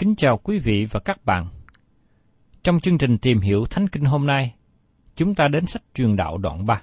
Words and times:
Kính 0.00 0.16
chào 0.16 0.38
quý 0.38 0.58
vị 0.58 0.86
và 0.90 1.00
các 1.00 1.24
bạn. 1.24 1.48
Trong 2.62 2.80
chương 2.80 2.98
trình 2.98 3.18
tìm 3.18 3.40
hiểu 3.40 3.64
Thánh 3.70 3.88
Kinh 3.88 4.04
hôm 4.04 4.26
nay, 4.26 4.54
chúng 5.16 5.34
ta 5.34 5.48
đến 5.48 5.66
sách 5.66 5.82
truyền 5.94 6.16
đạo 6.16 6.38
đoạn 6.38 6.66
3. 6.66 6.82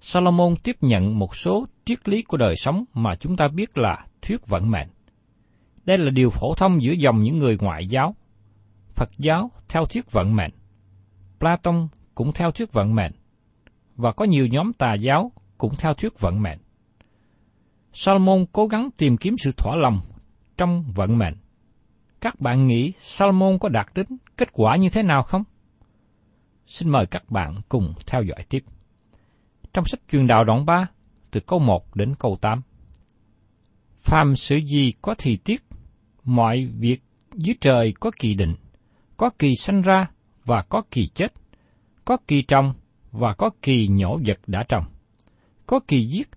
Salomon 0.00 0.54
tiếp 0.62 0.76
nhận 0.80 1.18
một 1.18 1.36
số 1.36 1.66
triết 1.84 2.08
lý 2.08 2.22
của 2.22 2.36
đời 2.36 2.56
sống 2.56 2.84
mà 2.94 3.14
chúng 3.14 3.36
ta 3.36 3.48
biết 3.48 3.78
là 3.78 4.06
thuyết 4.22 4.46
vận 4.46 4.70
mệnh. 4.70 4.88
Đây 5.84 5.98
là 5.98 6.10
điều 6.10 6.30
phổ 6.30 6.54
thông 6.54 6.82
giữa 6.82 6.92
dòng 6.92 7.22
những 7.22 7.38
người 7.38 7.58
ngoại 7.60 7.86
giáo. 7.86 8.14
Phật 8.94 9.10
giáo 9.18 9.50
theo 9.68 9.84
thuyết 9.84 10.12
vận 10.12 10.36
mệnh. 10.36 10.52
Platon 11.38 11.88
cũng 12.14 12.32
theo 12.32 12.50
thuyết 12.50 12.72
vận 12.72 12.94
mệnh. 12.94 13.12
Và 13.96 14.12
có 14.12 14.24
nhiều 14.24 14.46
nhóm 14.46 14.72
tà 14.72 14.94
giáo 14.94 15.32
cũng 15.58 15.76
theo 15.78 15.94
thuyết 15.94 16.20
vận 16.20 16.42
mệnh. 16.42 16.58
Salomon 17.92 18.46
cố 18.52 18.66
gắng 18.66 18.88
tìm 18.96 19.16
kiếm 19.16 19.36
sự 19.38 19.50
thỏa 19.56 19.76
lòng 19.76 20.00
trong 20.56 20.84
vận 20.94 21.18
mệnh. 21.18 21.34
Các 22.24 22.40
bạn 22.40 22.66
nghĩ 22.66 22.92
Salomon 22.98 23.58
có 23.58 23.68
đạt 23.68 23.86
đến 23.94 24.06
kết 24.36 24.48
quả 24.52 24.76
như 24.76 24.88
thế 24.88 25.02
nào 25.02 25.22
không? 25.22 25.44
Xin 26.66 26.88
mời 26.88 27.06
các 27.06 27.30
bạn 27.30 27.54
cùng 27.68 27.94
theo 28.06 28.22
dõi 28.22 28.44
tiếp. 28.48 28.64
Trong 29.72 29.84
sách 29.84 30.00
truyền 30.12 30.26
đạo 30.26 30.44
đoạn 30.44 30.66
3, 30.66 30.86
từ 31.30 31.40
câu 31.40 31.58
1 31.58 31.96
đến 31.96 32.14
câu 32.18 32.36
8. 32.40 32.62
Phàm 34.00 34.36
sự 34.36 34.56
gì 34.56 34.92
có 35.02 35.14
thì 35.18 35.36
tiết, 35.36 35.64
mọi 36.24 36.68
việc 36.78 37.02
dưới 37.32 37.54
trời 37.60 37.94
có 38.00 38.10
kỳ 38.18 38.34
định, 38.34 38.54
có 39.16 39.30
kỳ 39.38 39.54
sanh 39.58 39.82
ra 39.82 40.06
và 40.44 40.62
có 40.68 40.82
kỳ 40.90 41.06
chết, 41.06 41.32
có 42.04 42.16
kỳ 42.26 42.42
trồng 42.42 42.74
và 43.12 43.34
có 43.34 43.50
kỳ 43.62 43.88
nhổ 43.88 44.18
vật 44.26 44.40
đã 44.46 44.64
trồng, 44.68 44.84
có 45.66 45.80
kỳ 45.88 46.06
giết 46.06 46.28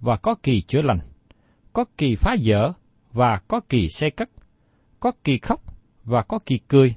và 0.00 0.16
có 0.16 0.34
kỳ 0.42 0.60
chữa 0.60 0.82
lành, 0.82 1.00
có 1.72 1.84
kỳ 1.98 2.16
phá 2.16 2.34
dở 2.38 2.72
và 3.12 3.40
có 3.48 3.60
kỳ 3.68 3.88
xây 3.88 4.10
cất, 4.10 4.30
có 5.04 5.12
kỳ 5.24 5.38
khóc 5.38 5.62
và 6.04 6.22
có 6.22 6.38
kỳ 6.46 6.58
cười, 6.58 6.94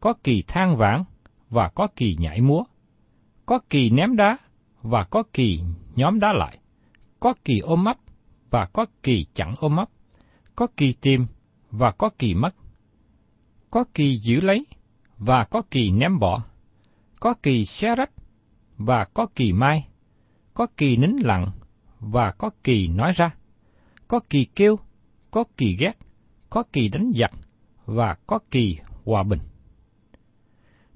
có 0.00 0.12
kỳ 0.24 0.42
than 0.42 0.76
vãn 0.76 1.04
và 1.50 1.68
có 1.68 1.88
kỳ 1.96 2.16
nhảy 2.20 2.40
múa, 2.40 2.64
có 3.46 3.58
kỳ 3.70 3.90
ném 3.90 4.16
đá 4.16 4.38
và 4.82 5.04
có 5.04 5.22
kỳ 5.32 5.60
nhóm 5.94 6.20
đá 6.20 6.32
lại, 6.32 6.58
có 7.20 7.34
kỳ 7.44 7.58
ôm 7.58 7.84
ấp 7.84 7.96
và 8.50 8.66
có 8.72 8.86
kỳ 9.02 9.26
chẳng 9.34 9.54
ôm 9.58 9.76
ấp, 9.76 9.90
có 10.56 10.66
kỳ 10.76 10.92
tìm 10.92 11.26
và 11.70 11.90
có 11.90 12.10
kỳ 12.18 12.34
mất, 12.34 12.54
có 13.70 13.84
kỳ 13.94 14.18
giữ 14.18 14.40
lấy 14.40 14.66
và 15.18 15.44
có 15.44 15.62
kỳ 15.70 15.90
ném 15.90 16.18
bỏ, 16.18 16.42
có 17.20 17.34
kỳ 17.42 17.64
xé 17.64 17.94
rách 17.94 18.10
và 18.76 19.04
có 19.04 19.26
kỳ 19.34 19.52
mai, 19.52 19.88
có 20.54 20.66
kỳ 20.76 20.96
nín 20.96 21.16
lặng 21.20 21.50
và 22.00 22.32
có 22.32 22.50
kỳ 22.64 22.88
nói 22.88 23.12
ra, 23.12 23.30
có 24.08 24.20
kỳ 24.30 24.44
kêu, 24.44 24.78
có 25.30 25.44
kỳ 25.56 25.76
ghét, 25.76 25.98
có 26.50 26.62
kỳ 26.72 26.88
đánh 26.88 27.12
giặc 27.14 27.30
và 27.86 28.16
có 28.26 28.38
kỳ 28.50 28.78
hòa 29.04 29.22
bình. 29.22 29.40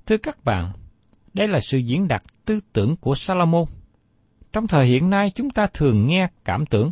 Thưa 0.06 0.16
các 0.16 0.44
bạn, 0.44 0.72
đây 1.34 1.48
là 1.48 1.60
sự 1.60 1.78
diễn 1.78 2.08
đạt 2.08 2.22
tư 2.44 2.60
tưởng 2.72 2.96
của 2.96 3.14
Salomon. 3.14 3.64
Trong 4.52 4.66
thời 4.66 4.86
hiện 4.86 5.10
nay 5.10 5.32
chúng 5.34 5.50
ta 5.50 5.66
thường 5.74 6.06
nghe 6.06 6.28
cảm 6.44 6.66
tưởng, 6.66 6.90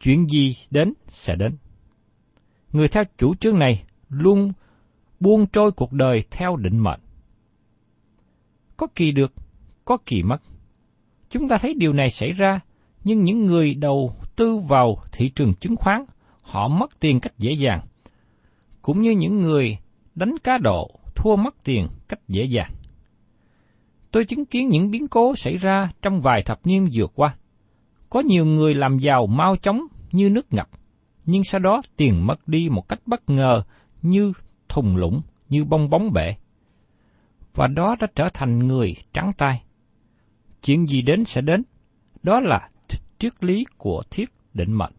chuyện 0.00 0.26
gì 0.28 0.54
đến 0.70 0.92
sẽ 1.08 1.36
đến. 1.36 1.56
Người 2.72 2.88
theo 2.88 3.04
chủ 3.18 3.34
trương 3.34 3.58
này 3.58 3.82
luôn 4.08 4.52
buông 5.20 5.46
trôi 5.46 5.72
cuộc 5.72 5.92
đời 5.92 6.24
theo 6.30 6.56
định 6.56 6.78
mệnh. 6.78 7.00
Có 8.76 8.86
kỳ 8.94 9.12
được, 9.12 9.32
có 9.84 9.98
kỳ 10.06 10.22
mất. 10.22 10.42
Chúng 11.30 11.48
ta 11.48 11.56
thấy 11.56 11.74
điều 11.74 11.92
này 11.92 12.10
xảy 12.10 12.32
ra, 12.32 12.60
nhưng 13.04 13.22
những 13.22 13.46
người 13.46 13.74
đầu 13.74 14.14
tư 14.36 14.56
vào 14.56 15.02
thị 15.12 15.28
trường 15.28 15.54
chứng 15.54 15.76
khoán, 15.76 16.04
họ 16.50 16.68
mất 16.68 17.00
tiền 17.00 17.20
cách 17.20 17.38
dễ 17.38 17.52
dàng. 17.52 17.80
Cũng 18.82 19.02
như 19.02 19.10
những 19.10 19.40
người 19.40 19.78
đánh 20.14 20.38
cá 20.38 20.58
độ 20.58 20.90
thua 21.14 21.36
mất 21.36 21.54
tiền 21.64 21.88
cách 22.08 22.20
dễ 22.28 22.44
dàng. 22.44 22.72
Tôi 24.10 24.24
chứng 24.24 24.44
kiến 24.44 24.68
những 24.68 24.90
biến 24.90 25.08
cố 25.08 25.34
xảy 25.36 25.56
ra 25.56 25.90
trong 26.02 26.20
vài 26.20 26.42
thập 26.42 26.66
niên 26.66 26.88
vừa 26.92 27.06
qua. 27.06 27.34
Có 28.10 28.20
nhiều 28.20 28.44
người 28.44 28.74
làm 28.74 28.98
giàu 28.98 29.26
mau 29.26 29.56
chóng 29.56 29.86
như 30.12 30.30
nước 30.30 30.52
ngập, 30.52 30.68
nhưng 31.24 31.44
sau 31.44 31.58
đó 31.58 31.80
tiền 31.96 32.26
mất 32.26 32.48
đi 32.48 32.68
một 32.68 32.88
cách 32.88 33.00
bất 33.06 33.30
ngờ 33.30 33.62
như 34.02 34.32
thùng 34.68 34.96
lũng, 34.96 35.20
như 35.48 35.64
bong 35.64 35.90
bóng 35.90 36.12
bể. 36.12 36.36
Và 37.54 37.66
đó 37.66 37.96
đã 38.00 38.06
trở 38.14 38.28
thành 38.34 38.58
người 38.58 38.94
trắng 39.12 39.30
tay. 39.38 39.62
Chuyện 40.62 40.86
gì 40.86 41.02
đến 41.02 41.24
sẽ 41.24 41.40
đến, 41.40 41.62
đó 42.22 42.40
là 42.40 42.68
triết 43.18 43.44
lý 43.44 43.64
của 43.78 44.02
thiết 44.10 44.30
định 44.54 44.72
mệnh. 44.72 44.92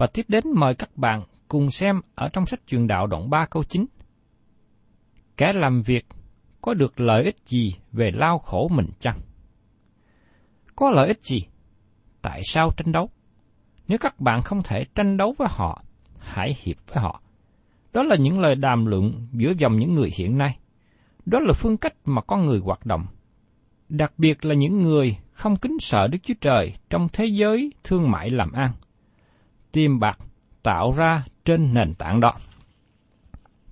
Và 0.00 0.06
tiếp 0.06 0.26
đến 0.28 0.44
mời 0.54 0.74
các 0.74 0.96
bạn 0.96 1.22
cùng 1.48 1.70
xem 1.70 2.00
ở 2.14 2.28
trong 2.28 2.46
sách 2.46 2.60
truyền 2.66 2.86
đạo 2.86 3.06
đoạn 3.06 3.30
3 3.30 3.46
câu 3.46 3.64
9. 3.64 3.86
Kẻ 5.36 5.52
làm 5.52 5.82
việc 5.82 6.06
có 6.60 6.74
được 6.74 7.00
lợi 7.00 7.24
ích 7.24 7.36
gì 7.44 7.74
về 7.92 8.10
lao 8.14 8.38
khổ 8.38 8.68
mình 8.70 8.86
chăng? 8.98 9.16
Có 10.76 10.90
lợi 10.90 11.08
ích 11.08 11.24
gì? 11.24 11.46
Tại 12.22 12.40
sao 12.44 12.70
tranh 12.76 12.92
đấu? 12.92 13.10
Nếu 13.88 13.98
các 13.98 14.20
bạn 14.20 14.42
không 14.42 14.62
thể 14.62 14.84
tranh 14.94 15.16
đấu 15.16 15.34
với 15.38 15.48
họ, 15.50 15.82
hãy 16.18 16.56
hiệp 16.62 16.76
với 16.88 17.02
họ. 17.02 17.22
Đó 17.92 18.02
là 18.02 18.16
những 18.16 18.40
lời 18.40 18.54
đàm 18.54 18.86
luận 18.86 19.26
giữa 19.32 19.52
dòng 19.58 19.76
những 19.76 19.94
người 19.94 20.10
hiện 20.14 20.38
nay. 20.38 20.58
Đó 21.26 21.40
là 21.40 21.52
phương 21.52 21.76
cách 21.76 21.94
mà 22.04 22.22
con 22.22 22.44
người 22.44 22.58
hoạt 22.58 22.86
động. 22.86 23.06
Đặc 23.88 24.12
biệt 24.18 24.44
là 24.44 24.54
những 24.54 24.82
người 24.82 25.16
không 25.32 25.56
kính 25.56 25.76
sợ 25.80 26.06
Đức 26.06 26.18
Chúa 26.22 26.34
Trời 26.40 26.72
trong 26.90 27.08
thế 27.12 27.26
giới 27.26 27.72
thương 27.84 28.10
mại 28.10 28.30
làm 28.30 28.52
ăn. 28.52 28.72
Tiền 29.72 30.00
bạc 30.00 30.18
tạo 30.62 30.92
ra 30.92 31.24
trên 31.44 31.74
nền 31.74 31.94
tảng 31.94 32.20
đó. 32.20 32.32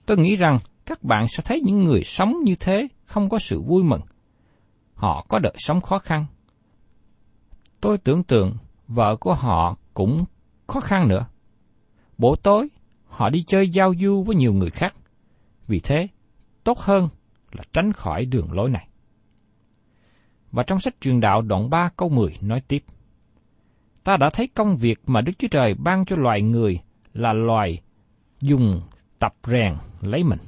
Tôi 0.06 0.17
nghĩ 0.17 0.37
rằng 0.37 0.59
các 0.87 1.03
bạn 1.03 1.29
sẽ 1.29 1.43
thấy 1.47 1.61
những 1.65 1.85
người 1.85 2.05
sống 2.05 2.35
như 2.45 2.55
thế 2.61 2.89
không 3.05 3.29
có 3.29 3.39
sự 3.39 3.62
vui 3.62 3.83
mừng. 3.83 4.00
Họ 4.95 5.27
có 5.29 5.39
đời 5.39 5.55
sống 5.59 5.81
khó 5.81 5.99
khăn. 5.99 6.27
Tôi 7.81 7.99
tưởng 7.99 8.25
tượng 8.25 8.56
vợ 8.89 9.17
của 9.17 9.35
họ 9.35 9.77
cũng 9.95 10.25
khó 10.67 10.81
khăn 10.81 11.09
nữa. 11.09 11.27
Buổi 12.19 12.37
tối, 12.43 12.69
họ 13.05 13.31
đi 13.31 13.45
chơi 13.47 13.69
giao 13.69 13.95
du 14.00 14.23
với 14.23 14.37
nhiều 14.37 14.53
người 14.53 14.71
khác. 14.71 14.95
Vì 15.67 15.81
thế, 15.81 16.09
tốt 16.65 16.79
hơn 16.79 17.09
là 17.53 17.65
tránh 17.73 17.93
khỏi 17.93 18.25
đường 18.25 18.53
lối 18.53 18.71
này. 18.71 18.89
Và 20.53 20.62
trong 20.62 20.81
sách 20.81 20.95
truyền 21.00 21.21
đạo 21.21 21.43
đoạn 21.43 21.71
3 21.71 21.91
câu 21.97 22.09
10 22.09 22.37
nói 22.41 22.61
tiếp. 22.69 22.85
Ta 24.08 24.16
đã 24.16 24.31
thấy 24.31 24.49
công 24.55 24.76
việc 24.76 24.99
mà 25.06 25.20
Đức 25.20 25.32
Chúa 25.38 25.49
Trời 25.49 25.75
ban 25.75 26.05
cho 26.05 26.16
loài 26.16 26.43
người 26.43 26.81
là 27.12 27.32
loài 27.32 27.81
dùng 28.40 28.81
tập 29.19 29.34
rèn 29.46 29.75
lấy 30.00 30.25
mình. 30.25 30.38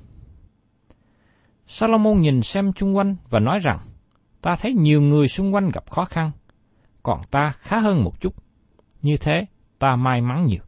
Salomon 1.66 2.20
nhìn 2.20 2.42
xem 2.42 2.72
chung 2.72 2.96
quanh 2.96 3.16
và 3.30 3.40
nói 3.40 3.58
rằng, 3.58 3.78
ta 4.42 4.56
thấy 4.56 4.74
nhiều 4.74 5.00
người 5.02 5.28
xung 5.28 5.54
quanh 5.54 5.70
gặp 5.70 5.90
khó 5.90 6.04
khăn, 6.04 6.30
còn 7.02 7.20
ta 7.30 7.52
khá 7.58 7.78
hơn 7.78 8.04
một 8.04 8.20
chút. 8.20 8.34
Như 9.02 9.16
thế, 9.16 9.46
ta 9.78 9.96
may 9.96 10.20
mắn 10.20 10.46
nhiều. 10.46 10.62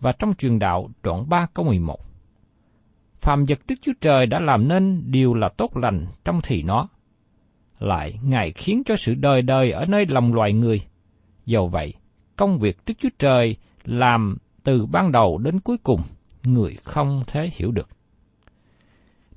Và 0.00 0.12
trong 0.12 0.34
truyền 0.34 0.58
đạo 0.58 0.90
đoạn 1.02 1.28
3 1.28 1.46
câu 1.54 1.64
11, 1.64 1.98
Phạm 3.20 3.44
vật 3.48 3.58
Đức 3.68 3.74
Chúa 3.82 3.92
Trời 4.00 4.26
đã 4.26 4.40
làm 4.40 4.68
nên 4.68 5.02
điều 5.06 5.34
là 5.34 5.48
tốt 5.56 5.76
lành 5.76 6.06
trong 6.24 6.40
thì 6.44 6.62
nó. 6.62 6.88
Lại, 7.78 8.18
Ngài 8.22 8.52
khiến 8.52 8.82
cho 8.86 8.96
sự 8.96 9.14
đời 9.14 9.42
đời 9.42 9.70
ở 9.70 9.86
nơi 9.86 10.06
lòng 10.06 10.34
loài 10.34 10.52
người. 10.52 10.80
Dầu 11.46 11.68
vậy, 11.68 11.94
công 12.36 12.58
việc 12.58 12.78
Đức 12.86 12.94
Chúa 12.98 13.08
Trời 13.18 13.56
làm 13.84 14.36
từ 14.64 14.86
ban 14.86 15.12
đầu 15.12 15.38
đến 15.38 15.60
cuối 15.60 15.78
cùng, 15.78 16.00
người 16.42 16.76
không 16.84 17.22
thể 17.26 17.50
hiểu 17.52 17.70
được. 17.70 17.88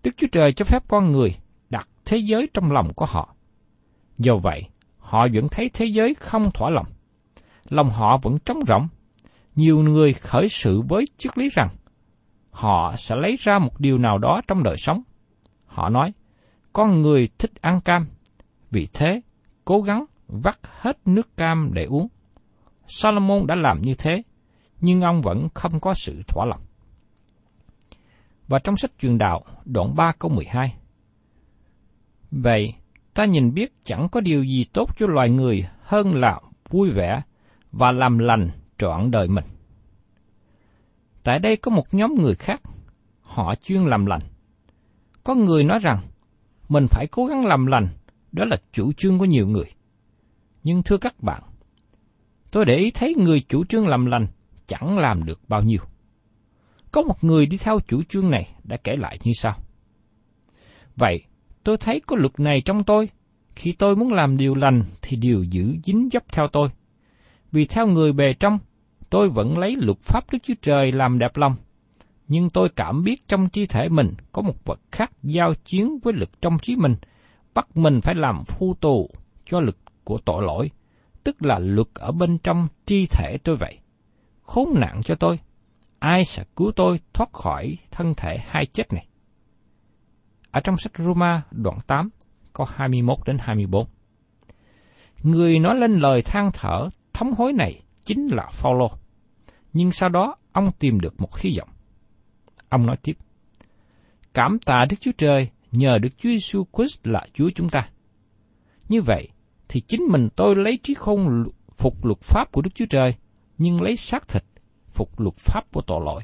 Đức 0.03 0.11
Chúa 0.17 0.27
Trời 0.31 0.53
cho 0.53 0.65
phép 0.65 0.83
con 0.87 1.11
người 1.11 1.35
đặt 1.69 1.87
thế 2.05 2.17
giới 2.17 2.47
trong 2.53 2.71
lòng 2.71 2.93
của 2.93 3.05
họ. 3.05 3.35
Do 4.17 4.35
vậy, 4.35 4.63
họ 4.97 5.27
vẫn 5.33 5.47
thấy 5.51 5.69
thế 5.73 5.85
giới 5.85 6.13
không 6.13 6.51
thỏa 6.51 6.69
lòng. 6.69 6.85
Lòng 7.69 7.89
họ 7.89 8.17
vẫn 8.17 8.39
trống 8.39 8.59
rỗng. 8.67 8.87
Nhiều 9.55 9.79
người 9.79 10.13
khởi 10.13 10.49
sự 10.49 10.81
với 10.81 11.05
triết 11.17 11.37
lý 11.37 11.49
rằng 11.49 11.69
họ 12.51 12.93
sẽ 12.97 13.15
lấy 13.15 13.35
ra 13.39 13.59
một 13.59 13.79
điều 13.79 13.97
nào 13.97 14.17
đó 14.17 14.41
trong 14.47 14.63
đời 14.63 14.75
sống. 14.77 15.01
Họ 15.65 15.89
nói, 15.89 16.13
con 16.73 17.01
người 17.01 17.29
thích 17.37 17.51
ăn 17.61 17.81
cam, 17.81 18.07
vì 18.71 18.87
thế 18.93 19.21
cố 19.65 19.81
gắng 19.81 20.05
vắt 20.29 20.59
hết 20.63 20.97
nước 21.05 21.37
cam 21.37 21.71
để 21.73 21.85
uống. 21.85 22.07
Salomon 22.87 23.47
đã 23.47 23.55
làm 23.55 23.81
như 23.81 23.93
thế, 23.93 24.21
nhưng 24.81 25.01
ông 25.01 25.21
vẫn 25.21 25.47
không 25.53 25.79
có 25.79 25.93
sự 25.93 26.21
thỏa 26.27 26.45
lòng. 26.45 26.61
Và 28.47 28.59
trong 28.59 28.77
sách 28.77 28.91
truyền 28.99 29.17
đạo, 29.17 29.43
đoạn 29.65 29.95
3 29.95 30.11
câu 30.19 30.31
12. 30.31 30.75
Vậy, 32.31 32.73
ta 33.13 33.25
nhìn 33.25 33.53
biết 33.53 33.73
chẳng 33.83 34.07
có 34.11 34.21
điều 34.21 34.43
gì 34.43 34.65
tốt 34.73 34.97
cho 34.97 35.07
loài 35.07 35.29
người 35.29 35.67
hơn 35.81 36.15
là 36.15 36.39
vui 36.69 36.89
vẻ 36.89 37.21
và 37.71 37.91
làm 37.91 38.17
lành 38.17 38.49
trọn 38.77 39.11
đời 39.11 39.27
mình. 39.27 39.45
Tại 41.23 41.39
đây 41.39 41.57
có 41.57 41.71
một 41.71 41.93
nhóm 41.93 42.15
người 42.15 42.35
khác, 42.35 42.61
họ 43.21 43.55
chuyên 43.55 43.81
làm 43.81 44.05
lành. 44.05 44.21
Có 45.23 45.35
người 45.35 45.63
nói 45.63 45.79
rằng, 45.79 45.99
mình 46.69 46.87
phải 46.89 47.07
cố 47.11 47.25
gắng 47.25 47.45
làm 47.45 47.65
lành, 47.65 47.87
đó 48.31 48.45
là 48.45 48.57
chủ 48.71 48.91
trương 48.97 49.19
của 49.19 49.25
nhiều 49.25 49.47
người. 49.47 49.65
Nhưng 50.63 50.83
thưa 50.83 50.97
các 50.97 51.23
bạn, 51.23 51.41
tôi 52.51 52.65
để 52.65 52.77
ý 52.77 52.91
thấy 52.91 53.15
người 53.17 53.41
chủ 53.49 53.65
trương 53.65 53.87
làm 53.87 54.05
lành 54.05 54.27
chẳng 54.67 54.97
làm 54.97 55.25
được 55.25 55.41
bao 55.47 55.61
nhiêu. 55.61 55.79
Có 56.91 57.01
một 57.01 57.23
người 57.23 57.45
đi 57.45 57.57
theo 57.57 57.79
chủ 57.87 58.03
trương 58.03 58.29
này 58.29 58.49
đã 58.63 58.77
kể 58.77 58.95
lại 58.95 59.19
như 59.23 59.31
sau. 59.35 59.57
Vậy, 60.95 61.23
tôi 61.63 61.77
thấy 61.77 61.99
có 61.99 62.15
luật 62.15 62.39
này 62.39 62.61
trong 62.65 62.83
tôi. 62.83 63.09
Khi 63.55 63.71
tôi 63.71 63.95
muốn 63.95 64.13
làm 64.13 64.37
điều 64.37 64.55
lành 64.55 64.83
thì 65.01 65.17
điều 65.17 65.43
giữ 65.43 65.75
dính 65.83 66.09
dấp 66.11 66.23
theo 66.31 66.47
tôi. 66.51 66.69
Vì 67.51 67.65
theo 67.65 67.87
người 67.87 68.13
bề 68.13 68.33
trong, 68.33 68.59
tôi 69.09 69.29
vẫn 69.29 69.57
lấy 69.57 69.75
luật 69.75 69.99
pháp 70.01 70.23
Đức 70.31 70.37
Chúa 70.43 70.53
Trời 70.61 70.91
làm 70.91 71.19
đẹp 71.19 71.37
lòng. 71.37 71.55
Nhưng 72.27 72.49
tôi 72.49 72.69
cảm 72.69 73.03
biết 73.03 73.27
trong 73.27 73.49
trí 73.49 73.65
thể 73.65 73.89
mình 73.89 74.13
có 74.31 74.41
một 74.41 74.65
vật 74.65 74.79
khác 74.91 75.11
giao 75.23 75.53
chiến 75.65 75.99
với 76.03 76.13
lực 76.13 76.41
trong 76.41 76.57
trí 76.61 76.75
mình, 76.75 76.95
bắt 77.53 77.77
mình 77.77 78.01
phải 78.01 78.15
làm 78.15 78.43
phu 78.45 78.73
tù 78.73 79.09
cho 79.45 79.59
lực 79.59 79.77
của 80.03 80.17
tội 80.25 80.43
lỗi, 80.43 80.71
tức 81.23 81.45
là 81.45 81.59
luật 81.59 81.87
ở 81.93 82.11
bên 82.11 82.37
trong 82.37 82.67
chi 82.85 83.07
thể 83.11 83.37
tôi 83.43 83.57
vậy. 83.57 83.79
Khốn 84.41 84.69
nạn 84.75 85.01
cho 85.03 85.15
tôi, 85.15 85.39
ai 85.99 86.25
sẽ 86.25 86.43
cứu 86.55 86.71
tôi 86.75 86.99
thoát 87.13 87.33
khỏi 87.33 87.77
thân 87.91 88.13
thể 88.17 88.37
hai 88.47 88.65
chết 88.65 88.93
này? 88.93 89.07
Ở 90.51 90.59
trong 90.59 90.77
sách 90.77 90.91
Roma 90.97 91.41
đoạn 91.51 91.77
8, 91.87 92.09
câu 92.53 92.67
21 92.69 93.17
đến 93.25 93.37
24. 93.39 93.87
Người 95.23 95.59
nói 95.59 95.75
lên 95.75 95.99
lời 95.99 96.21
than 96.21 96.51
thở 96.53 96.89
thống 97.13 97.33
hối 97.37 97.53
này 97.53 97.81
chính 98.05 98.27
là 98.27 98.47
Phaolô. 98.51 98.91
Nhưng 99.73 99.91
sau 99.91 100.09
đó 100.09 100.35
ông 100.51 100.71
tìm 100.79 100.99
được 100.99 101.21
một 101.21 101.37
hy 101.37 101.55
vọng. 101.57 101.69
Ông 102.69 102.85
nói 102.85 102.97
tiếp: 103.03 103.13
Cảm 104.33 104.59
tạ 104.59 104.85
Đức 104.89 104.97
Chúa 105.01 105.11
Trời 105.17 105.49
nhờ 105.71 105.97
Đức 106.01 106.09
Chúa 106.17 106.29
Giêsu 106.29 106.65
Christ 106.73 107.07
là 107.07 107.27
Chúa 107.33 107.49
chúng 107.55 107.69
ta. 107.69 107.89
Như 108.89 109.01
vậy 109.01 109.29
thì 109.69 109.81
chính 109.81 110.01
mình 110.01 110.29
tôi 110.35 110.55
lấy 110.55 110.79
trí 110.83 110.93
khôn 110.93 111.47
phục 111.77 112.05
luật 112.05 112.21
pháp 112.21 112.51
của 112.51 112.61
Đức 112.61 112.75
Chúa 112.75 112.85
Trời, 112.85 113.15
nhưng 113.57 113.81
lấy 113.81 113.95
xác 113.95 114.27
thịt 114.27 114.43
phục 114.87 115.19
luật 115.19 115.35
pháp 115.35 115.71
của 115.71 115.81
tội 115.81 116.01
lỗi. 116.05 116.21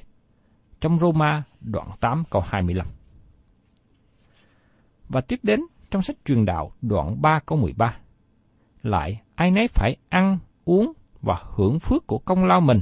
Trong 0.80 1.00
Roma 1.00 1.44
đoạn 1.62 1.90
8 2.00 2.24
câu 2.30 2.42
25. 2.46 2.88
Và 5.10 5.22
tiếp 5.22 5.40
đến 5.44 5.60
trong 5.92 6.02
sách 6.02 6.18
truyền 6.26 6.46
đạo 6.46 6.72
đoạn 6.82 7.22
3 7.22 7.40
câu 7.46 7.58
13. 7.58 7.98
Lại, 8.84 9.22
ai 9.36 9.52
nấy 9.52 9.68
phải 9.68 9.96
ăn, 10.10 10.38
uống 10.66 10.94
và 11.22 11.42
hưởng 11.56 11.80
phước 11.80 12.08
của 12.08 12.20
công 12.20 12.46
lao 12.46 12.62
mình, 12.62 12.82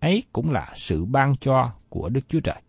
ấy 0.00 0.22
cũng 0.32 0.50
là 0.50 0.72
sự 0.74 1.04
ban 1.04 1.36
cho 1.36 1.72
của 1.88 2.08
Đức 2.08 2.28
Chúa 2.28 2.40
Trời. 2.40 2.62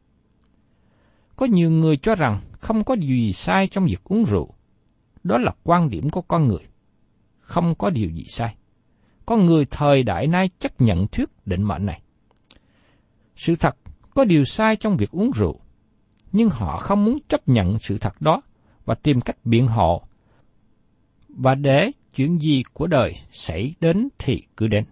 Có 1.36 1.46
nhiều 1.46 1.72
người 1.72 1.98
cho 1.98 2.16
rằng 2.16 2.40
không 2.52 2.84
có 2.84 2.96
gì 2.96 3.34
sai 3.34 3.68
trong 3.68 3.86
việc 3.86 4.04
uống 4.04 4.26
rượu. 4.26 4.54
Đó 5.24 5.38
là 5.38 5.52
quan 5.64 5.90
điểm 5.90 6.10
của 6.10 6.22
con 6.22 6.48
người. 6.48 6.68
Không 7.46 7.76
có 7.76 7.90
điều 7.90 8.10
gì 8.10 8.26
sai. 8.28 8.56
Con 9.26 9.46
người 9.46 9.66
thời 9.72 10.04
đại 10.04 10.28
nay 10.28 10.50
chấp 10.60 10.82
nhận 10.82 11.08
thuyết 11.08 11.30
định 11.46 11.64
mệnh 11.64 11.86
này. 11.86 12.02
Sự 13.36 13.56
thật 13.56 13.76
có 14.14 14.26
điều 14.26 14.44
sai 14.44 14.76
trong 14.76 14.98
việc 14.98 15.12
uống 15.12 15.32
rượu, 15.32 15.60
nhưng 16.32 16.50
họ 16.50 16.78
không 16.78 17.06
muốn 17.06 17.18
chấp 17.28 17.48
nhận 17.48 17.80
sự 17.80 17.98
thật 17.98 18.22
đó 18.22 18.42
và 18.86 18.96
tìm 18.96 19.22
cách 19.22 19.38
biện 19.44 19.68
hộ. 19.68 20.04
Và 21.30 21.56
để 21.56 21.92
chuyện 22.16 22.40
gì 22.40 22.64
của 22.74 22.88
đời 22.88 23.14
xảy 23.30 23.74
đến 23.82 24.10
thì 24.18 24.42
cứ 24.58 24.68
đến. 24.68 24.84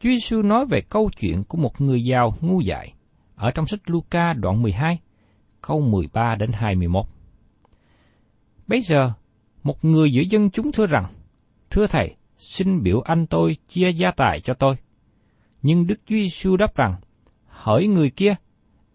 Chúa 0.00 0.08
Giêsu 0.08 0.42
nói 0.42 0.66
về 0.66 0.80
câu 0.80 1.10
chuyện 1.20 1.44
của 1.44 1.58
một 1.58 1.80
người 1.80 2.04
giàu 2.04 2.34
ngu 2.40 2.60
dại 2.60 2.94
ở 3.36 3.50
trong 3.50 3.66
sách 3.66 3.80
Luca 3.86 4.32
đoạn 4.32 4.62
12, 4.62 4.98
câu 5.62 5.80
13 5.80 6.34
đến 6.34 6.50
21. 6.52 7.04
Bây 8.66 8.80
giờ, 8.80 9.12
một 9.62 9.84
người 9.84 10.12
giữa 10.12 10.22
dân 10.30 10.50
chúng 10.50 10.72
thưa 10.72 10.86
rằng, 10.86 11.04
Thưa 11.70 11.86
Thầy, 11.86 12.16
xin 12.38 12.82
biểu 12.82 13.00
anh 13.00 13.26
tôi 13.26 13.56
chia 13.68 13.92
gia 13.92 14.10
tài 14.10 14.40
cho 14.40 14.54
tôi. 14.54 14.76
Nhưng 15.62 15.86
Đức 15.86 16.00
Chúa 16.06 16.16
Giêsu 16.16 16.56
đáp 16.56 16.76
rằng, 16.76 16.94
Hỡi 17.46 17.86
người 17.86 18.10
kia, 18.10 18.34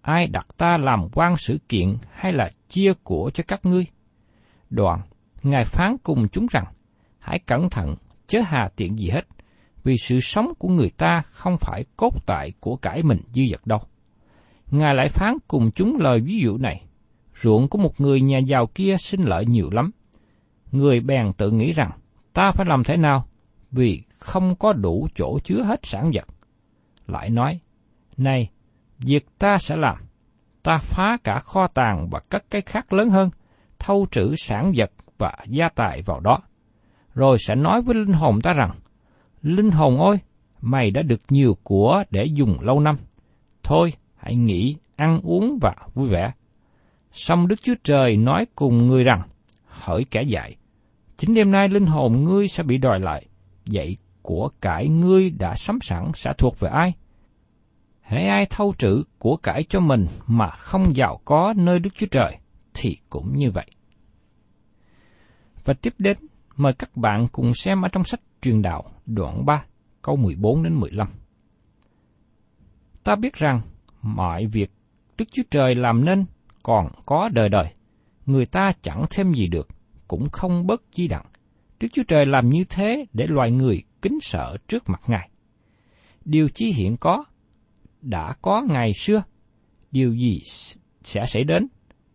ai 0.02 0.28
đặt 0.28 0.48
ta 0.58 0.78
làm 0.78 1.08
quan 1.14 1.38
sự 1.38 1.60
kiện 1.70 1.98
hay 2.12 2.32
là 2.32 2.50
chia 2.70 2.94
của 3.04 3.32
cho 3.34 3.44
các 3.48 3.66
ngươi? 3.66 3.86
Đoạn, 4.70 5.02
Ngài 5.44 5.66
phán 5.66 5.98
cùng 6.04 6.28
chúng 6.32 6.48
rằng, 6.52 6.66
hãy 7.20 7.40
cẩn 7.40 7.70
thận, 7.70 7.96
chớ 8.28 8.40
hà 8.46 8.70
tiện 8.76 8.98
gì 8.98 9.10
hết, 9.10 9.28
vì 9.84 9.98
sự 9.98 10.20
sống 10.20 10.54
của 10.60 10.68
người 10.68 10.90
ta 10.90 11.22
không 11.32 11.58
phải 11.58 11.86
cốt 11.96 12.26
tại 12.26 12.52
của 12.60 12.76
cải 12.76 13.04
mình 13.04 13.20
dư 13.34 13.42
dật 13.52 13.68
đâu. 13.68 13.80
Ngài 14.72 14.96
lại 14.96 15.10
phán 15.10 15.34
cùng 15.48 15.72
chúng 15.76 15.98
lời 16.00 16.20
ví 16.20 16.40
dụ 16.44 16.58
này, 16.58 16.84
ruộng 17.42 17.68
của 17.68 17.78
một 17.78 18.02
người 18.02 18.22
nhà 18.22 18.38
giàu 18.38 18.68
kia 18.68 18.96
sinh 19.00 19.22
lợi 19.24 19.46
nhiều 19.46 19.70
lắm. 19.72 19.92
Người 20.72 21.00
bèn 21.00 21.34
tự 21.38 21.52
nghĩ 21.52 21.72
rằng, 21.72 21.92
ta 22.34 22.52
phải 22.52 22.66
làm 22.70 22.84
thế 22.84 22.98
nào, 22.98 23.28
vì 23.72 24.04
không 24.18 24.56
có 24.56 24.74
đủ 24.74 25.08
chỗ 25.16 25.40
chứa 25.44 25.64
hết 25.64 25.80
sản 25.84 26.12
vật. 26.14 26.28
Lại 27.08 27.30
nói, 27.30 27.60
này, 28.18 28.50
việc 29.00 29.26
ta 29.40 29.58
sẽ 29.58 29.76
làm, 29.76 29.98
ta 30.64 30.78
phá 30.78 31.18
cả 31.24 31.40
kho 31.40 31.68
tàng 31.68 32.10
và 32.12 32.20
cất 32.20 32.44
cái 32.50 32.62
khác 32.62 32.94
lớn 32.94 33.10
hơn, 33.10 33.30
thâu 33.80 34.08
trữ 34.12 34.34
sản 34.38 34.74
vật 34.76 34.92
và 35.18 35.38
gia 35.48 35.70
tài 35.70 36.02
vào 36.02 36.20
đó. 36.20 36.40
Rồi 37.14 37.38
sẽ 37.48 37.56
nói 37.56 37.82
với 37.82 37.96
linh 37.96 38.14
hồn 38.14 38.42
ta 38.42 38.54
rằng, 38.54 38.72
Linh 39.44 39.72
hồn 39.72 40.02
ơi, 40.02 40.18
mày 40.62 40.92
đã 40.92 41.02
được 41.02 41.22
nhiều 41.30 41.58
của 41.64 42.04
để 42.12 42.26
dùng 42.26 42.58
lâu 42.62 42.80
năm. 42.80 42.96
Thôi, 43.64 43.94
hãy 44.16 44.36
nghỉ, 44.36 44.76
ăn 44.96 45.20
uống 45.24 45.58
và 45.62 45.76
vui 45.94 46.10
vẻ. 46.10 46.32
Xong 47.12 47.48
Đức 47.48 47.56
Chúa 47.64 47.76
Trời 47.84 48.18
nói 48.18 48.46
cùng 48.56 48.88
người 48.88 49.04
rằng, 49.04 49.22
hỡi 49.66 50.06
kẻ 50.12 50.24
dạy, 50.24 50.56
chính 51.18 51.34
đêm 51.34 51.52
nay 51.52 51.70
linh 51.70 51.86
hồn 51.86 52.24
ngươi 52.24 52.48
sẽ 52.48 52.64
bị 52.64 52.78
đòi 52.78 53.00
lại, 53.00 53.26
vậy 53.66 53.98
của 54.22 54.50
cải 54.62 54.88
ngươi 54.88 55.30
đã 55.30 55.56
sắm 55.56 55.80
sẵn 55.82 56.12
sẽ 56.16 56.34
thuộc 56.38 56.60
về 56.60 56.70
ai? 56.70 56.94
Hãy 58.02 58.28
ai 58.28 58.46
thâu 58.50 58.74
trữ 58.78 59.04
của 59.18 59.38
cải 59.38 59.64
cho 59.64 59.80
mình 59.80 60.08
mà 60.28 60.50
không 60.50 60.96
giàu 60.96 61.20
có 61.26 61.54
nơi 61.58 61.80
Đức 61.80 61.90
Chúa 61.96 62.08
Trời, 62.12 62.38
thì 62.74 62.98
cũng 63.10 63.38
như 63.38 63.52
vậy. 63.52 63.68
Và 65.66 65.74
tiếp 65.74 65.94
đến, 65.98 66.18
mời 66.56 66.74
các 66.74 66.98
bạn 66.98 67.28
cùng 67.32 67.54
xem 67.54 67.82
ở 67.82 67.90
trong 67.90 68.04
sách 68.04 68.22
truyền 68.42 68.62
đạo 68.62 68.92
đoạn 69.06 69.46
3, 69.46 69.66
câu 70.02 70.16
14 70.16 70.64
đến 70.64 70.76
15. 70.76 71.08
Ta 73.04 73.16
biết 73.16 73.34
rằng 73.34 73.62
mọi 74.02 74.46
việc 74.46 74.72
Đức 75.18 75.26
Chúa 75.32 75.44
Trời 75.52 75.76
làm 75.76 76.06
nên 76.06 76.26
còn 76.64 76.92
có 77.06 77.30
đời 77.30 77.50
đời, 77.50 77.74
người 78.26 78.46
ta 78.46 78.72
chẳng 78.82 79.06
thêm 79.10 79.32
gì 79.32 79.48
được, 79.48 79.68
cũng 80.14 80.30
không 80.30 80.68
bất 80.68 80.82
chi 80.92 81.08
đặng. 81.08 81.26
Đức 81.80 81.88
Chúa 81.94 82.04
Trời 82.08 82.26
làm 82.26 82.50
như 82.50 82.64
thế 82.70 83.06
để 83.14 83.26
loài 83.28 83.52
người 83.52 83.84
kính 84.02 84.18
sợ 84.22 84.58
trước 84.68 84.90
mặt 84.90 85.02
Ngài. 85.08 85.30
Điều 86.26 86.50
chi 86.50 86.72
hiện 86.72 86.98
có, 86.98 87.24
đã 88.02 88.34
có 88.42 88.64
ngày 88.70 88.94
xưa, 88.94 89.24
điều 89.92 90.14
gì 90.14 90.42
sẽ 91.04 91.26
xảy 91.28 91.44
đến, 91.44 91.68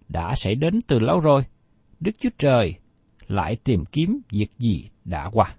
đã 0.08 0.34
xảy 0.34 0.54
đến 0.54 0.80
từ 0.86 0.98
lâu 0.98 1.20
rồi. 1.20 1.42
Đức 2.00 2.12
Chúa 2.18 2.28
Trời 2.38 2.74
lại 3.28 3.56
tìm 3.56 3.84
kiếm 3.84 4.20
việc 4.30 4.50
gì 4.58 4.88
đã 5.04 5.30
qua. 5.32 5.56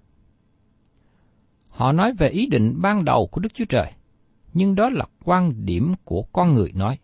Họ 1.67 1.91
nói 1.91 2.13
về 2.13 2.29
ý 2.29 2.48
định 2.48 2.74
ban 2.81 3.05
đầu 3.05 3.27
của 3.31 3.41
Đức 3.41 3.53
Chúa 3.53 3.65
Trời, 3.69 3.91
nhưng 4.53 4.75
đó 4.75 4.89
là 4.89 5.05
quan 5.24 5.65
điểm 5.65 5.93
của 6.03 6.24
con 6.34 6.53
người 6.53 6.72
nói. 6.75 6.98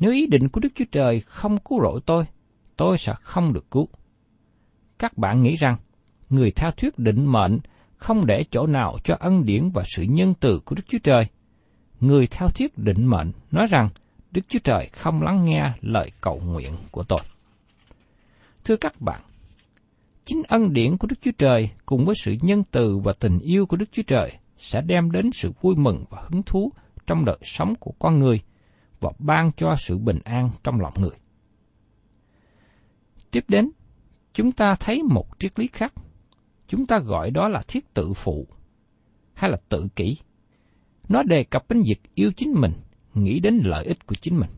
Nếu 0.00 0.12
ý 0.12 0.26
định 0.26 0.48
của 0.48 0.60
Đức 0.60 0.72
Chúa 0.74 0.84
Trời 0.92 1.20
không 1.20 1.58
cứu 1.58 1.80
rỗi 1.82 2.00
tôi, 2.06 2.24
tôi 2.76 2.98
sẽ 2.98 3.12
không 3.20 3.52
được 3.52 3.70
cứu. 3.70 3.88
Các 4.98 5.18
bạn 5.18 5.42
nghĩ 5.42 5.54
rằng, 5.54 5.76
người 6.30 6.50
theo 6.50 6.70
thuyết 6.70 6.98
định 6.98 7.32
mệnh 7.32 7.58
không 7.96 8.26
để 8.26 8.44
chỗ 8.50 8.66
nào 8.66 8.98
cho 9.04 9.16
ân 9.20 9.44
điển 9.44 9.70
và 9.74 9.82
sự 9.96 10.02
nhân 10.02 10.34
từ 10.40 10.60
của 10.64 10.74
Đức 10.74 10.82
Chúa 10.88 10.98
Trời. 11.02 11.26
Người 12.00 12.26
theo 12.26 12.48
thuyết 12.48 12.78
định 12.78 13.06
mệnh 13.06 13.32
nói 13.50 13.66
rằng 13.70 13.88
Đức 14.30 14.42
Chúa 14.48 14.58
Trời 14.64 14.88
không 14.92 15.22
lắng 15.22 15.44
nghe 15.44 15.72
lời 15.80 16.10
cầu 16.20 16.40
nguyện 16.44 16.72
của 16.90 17.02
tôi. 17.02 17.20
Thưa 18.64 18.76
các 18.76 19.00
bạn, 19.00 19.22
chính 20.24 20.42
ân 20.48 20.72
điển 20.72 20.96
của 20.96 21.06
Đức 21.06 21.16
Chúa 21.22 21.30
Trời 21.38 21.70
cùng 21.86 22.04
với 22.04 22.14
sự 22.18 22.36
nhân 22.40 22.62
từ 22.70 22.98
và 22.98 23.12
tình 23.12 23.38
yêu 23.38 23.66
của 23.66 23.76
Đức 23.76 23.92
Chúa 23.92 24.02
Trời 24.02 24.32
sẽ 24.58 24.80
đem 24.80 25.10
đến 25.10 25.30
sự 25.32 25.52
vui 25.60 25.74
mừng 25.76 26.04
và 26.10 26.22
hứng 26.30 26.42
thú 26.42 26.72
trong 27.06 27.24
đời 27.24 27.38
sống 27.42 27.74
của 27.80 27.92
con 27.98 28.18
người 28.18 28.40
và 29.00 29.10
ban 29.18 29.52
cho 29.52 29.74
sự 29.78 29.98
bình 29.98 30.18
an 30.24 30.50
trong 30.64 30.80
lòng 30.80 30.94
người. 30.96 31.16
Tiếp 33.30 33.44
đến, 33.48 33.70
chúng 34.34 34.52
ta 34.52 34.74
thấy 34.80 35.02
một 35.02 35.26
triết 35.38 35.58
lý 35.58 35.66
khác. 35.72 35.94
Chúng 36.68 36.86
ta 36.86 36.98
gọi 36.98 37.30
đó 37.30 37.48
là 37.48 37.62
thiết 37.68 37.94
tự 37.94 38.12
phụ 38.12 38.46
hay 39.34 39.50
là 39.50 39.56
tự 39.68 39.88
kỷ. 39.96 40.16
Nó 41.08 41.22
đề 41.22 41.44
cập 41.44 41.68
đến 41.68 41.82
việc 41.86 42.00
yêu 42.14 42.32
chính 42.36 42.52
mình, 42.52 42.72
nghĩ 43.14 43.40
đến 43.40 43.60
lợi 43.64 43.84
ích 43.84 44.06
của 44.06 44.14
chính 44.14 44.40
mình. 44.40 44.50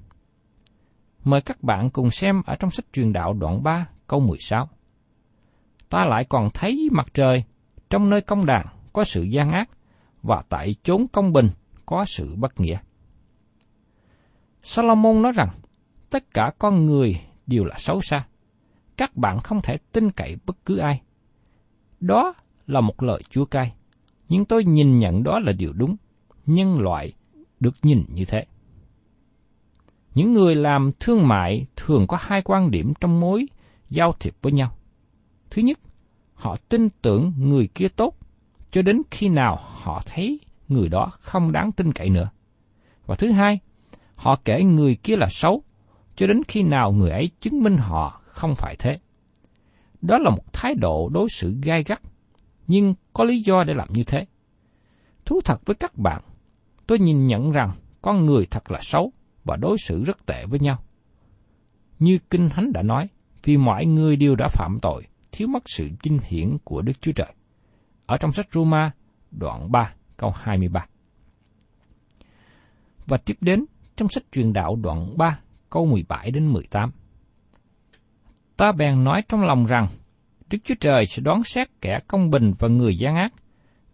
Mời 1.24 1.40
các 1.40 1.62
bạn 1.62 1.90
cùng 1.90 2.10
xem 2.10 2.42
ở 2.46 2.56
trong 2.56 2.70
sách 2.70 2.86
truyền 2.92 3.12
đạo 3.12 3.32
đoạn 3.32 3.62
3 3.62 3.88
câu 4.06 4.20
16. 4.20 4.68
Ta 5.88 6.04
lại 6.04 6.24
còn 6.28 6.50
thấy 6.54 6.88
mặt 6.92 7.06
trời, 7.14 7.44
trong 7.90 8.10
nơi 8.10 8.20
công 8.20 8.46
đàn 8.46 8.66
có 8.92 9.04
sự 9.04 9.22
gian 9.22 9.50
ác, 9.50 9.70
và 10.22 10.42
tại 10.48 10.74
chốn 10.82 11.06
công 11.12 11.32
bình 11.32 11.48
có 11.86 12.04
sự 12.04 12.34
bất 12.36 12.60
nghĩa. 12.60 12.78
Salomon 14.62 15.22
nói 15.22 15.32
rằng, 15.32 15.48
tất 16.10 16.34
cả 16.34 16.52
con 16.58 16.86
người 16.86 17.20
đều 17.46 17.64
là 17.64 17.74
xấu 17.78 18.00
xa. 18.00 18.26
Các 18.96 19.16
bạn 19.16 19.40
không 19.40 19.62
thể 19.62 19.76
tin 19.92 20.10
cậy 20.10 20.36
bất 20.46 20.56
cứ 20.64 20.76
ai. 20.76 21.02
Đó 22.00 22.34
là 22.66 22.80
một 22.80 23.02
lời 23.02 23.22
chúa 23.30 23.44
cay, 23.44 23.72
nhưng 24.28 24.44
tôi 24.44 24.64
nhìn 24.64 24.98
nhận 24.98 25.22
đó 25.22 25.38
là 25.38 25.52
điều 25.52 25.72
đúng. 25.72 25.96
Nhân 26.46 26.80
loại 26.80 27.12
được 27.60 27.74
nhìn 27.82 28.04
như 28.08 28.24
thế. 28.24 28.44
Những 30.14 30.32
người 30.32 30.54
làm 30.54 30.90
thương 31.00 31.28
mại 31.28 31.66
thường 31.76 32.06
có 32.06 32.16
hai 32.20 32.42
quan 32.42 32.70
điểm 32.70 32.92
trong 33.00 33.20
mối 33.20 33.46
giao 33.90 34.12
thiệp 34.20 34.36
với 34.42 34.52
nhau. 34.52 34.76
Thứ 35.50 35.62
nhất, 35.62 35.78
họ 36.34 36.56
tin 36.68 36.88
tưởng 37.02 37.32
người 37.38 37.68
kia 37.74 37.88
tốt, 37.88 38.16
cho 38.70 38.82
đến 38.82 39.02
khi 39.10 39.28
nào 39.28 39.58
họ 39.60 40.02
thấy 40.06 40.40
người 40.68 40.88
đó 40.88 41.10
không 41.20 41.52
đáng 41.52 41.72
tin 41.72 41.92
cậy 41.92 42.10
nữa. 42.10 42.28
Và 43.06 43.14
thứ 43.16 43.32
hai, 43.32 43.58
họ 44.14 44.36
kể 44.44 44.62
người 44.64 44.94
kia 44.94 45.16
là 45.16 45.26
xấu, 45.30 45.62
cho 46.16 46.26
đến 46.26 46.42
khi 46.48 46.62
nào 46.62 46.92
người 46.92 47.10
ấy 47.10 47.30
chứng 47.40 47.62
minh 47.62 47.76
họ 47.76 48.20
không 48.36 48.54
phải 48.54 48.76
thế. 48.78 48.98
Đó 50.02 50.18
là 50.18 50.30
một 50.30 50.52
thái 50.52 50.74
độ 50.74 51.08
đối 51.12 51.28
xử 51.28 51.56
gai 51.62 51.82
gắt, 51.82 52.00
nhưng 52.66 52.94
có 53.12 53.24
lý 53.24 53.40
do 53.40 53.64
để 53.64 53.74
làm 53.74 53.88
như 53.92 54.04
thế. 54.04 54.26
Thú 55.24 55.40
thật 55.44 55.60
với 55.66 55.74
các 55.74 55.98
bạn, 55.98 56.22
tôi 56.86 56.98
nhìn 56.98 57.26
nhận 57.26 57.50
rằng 57.50 57.72
con 58.02 58.24
người 58.24 58.46
thật 58.46 58.70
là 58.70 58.78
xấu 58.82 59.12
và 59.44 59.56
đối 59.56 59.78
xử 59.78 60.04
rất 60.04 60.26
tệ 60.26 60.46
với 60.46 60.60
nhau. 60.60 60.82
Như 61.98 62.18
Kinh 62.30 62.48
Thánh 62.48 62.72
đã 62.72 62.82
nói, 62.82 63.08
vì 63.44 63.56
mọi 63.56 63.86
người 63.86 64.16
đều 64.16 64.36
đã 64.36 64.48
phạm 64.48 64.78
tội, 64.82 65.06
thiếu 65.32 65.48
mất 65.48 65.62
sự 65.66 65.88
kinh 66.02 66.18
hiển 66.24 66.58
của 66.64 66.82
Đức 66.82 66.92
Chúa 67.00 67.12
Trời. 67.12 67.32
Ở 68.06 68.16
trong 68.16 68.32
sách 68.32 68.46
Roma, 68.52 68.90
đoạn 69.30 69.72
3, 69.72 69.94
câu 70.16 70.30
23. 70.30 70.86
Và 73.06 73.16
tiếp 73.16 73.36
đến, 73.40 73.64
trong 73.96 74.08
sách 74.08 74.24
truyền 74.32 74.52
đạo 74.52 74.76
đoạn 74.76 75.18
3, 75.18 75.40
câu 75.70 75.86
17 75.86 76.30
đến 76.30 76.52
18. 76.52 76.92
Ta 78.56 78.72
bèn 78.72 79.04
nói 79.04 79.22
trong 79.28 79.42
lòng 79.42 79.66
rằng, 79.66 79.86
Đức 80.50 80.58
Chúa 80.64 80.74
Trời 80.80 81.06
sẽ 81.06 81.22
đoán 81.22 81.42
xét 81.42 81.68
kẻ 81.80 81.98
công 82.08 82.30
bình 82.30 82.52
và 82.58 82.68
người 82.68 82.96
gian 82.96 83.16
ác, 83.16 83.32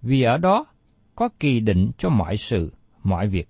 vì 0.02 0.22
ở 0.22 0.38
đó 0.38 0.64
có 1.14 1.28
kỳ 1.40 1.60
định 1.60 1.90
cho 1.98 2.08
mọi 2.08 2.36
sự, 2.36 2.72
mọi 3.02 3.28
việc. 3.28 3.48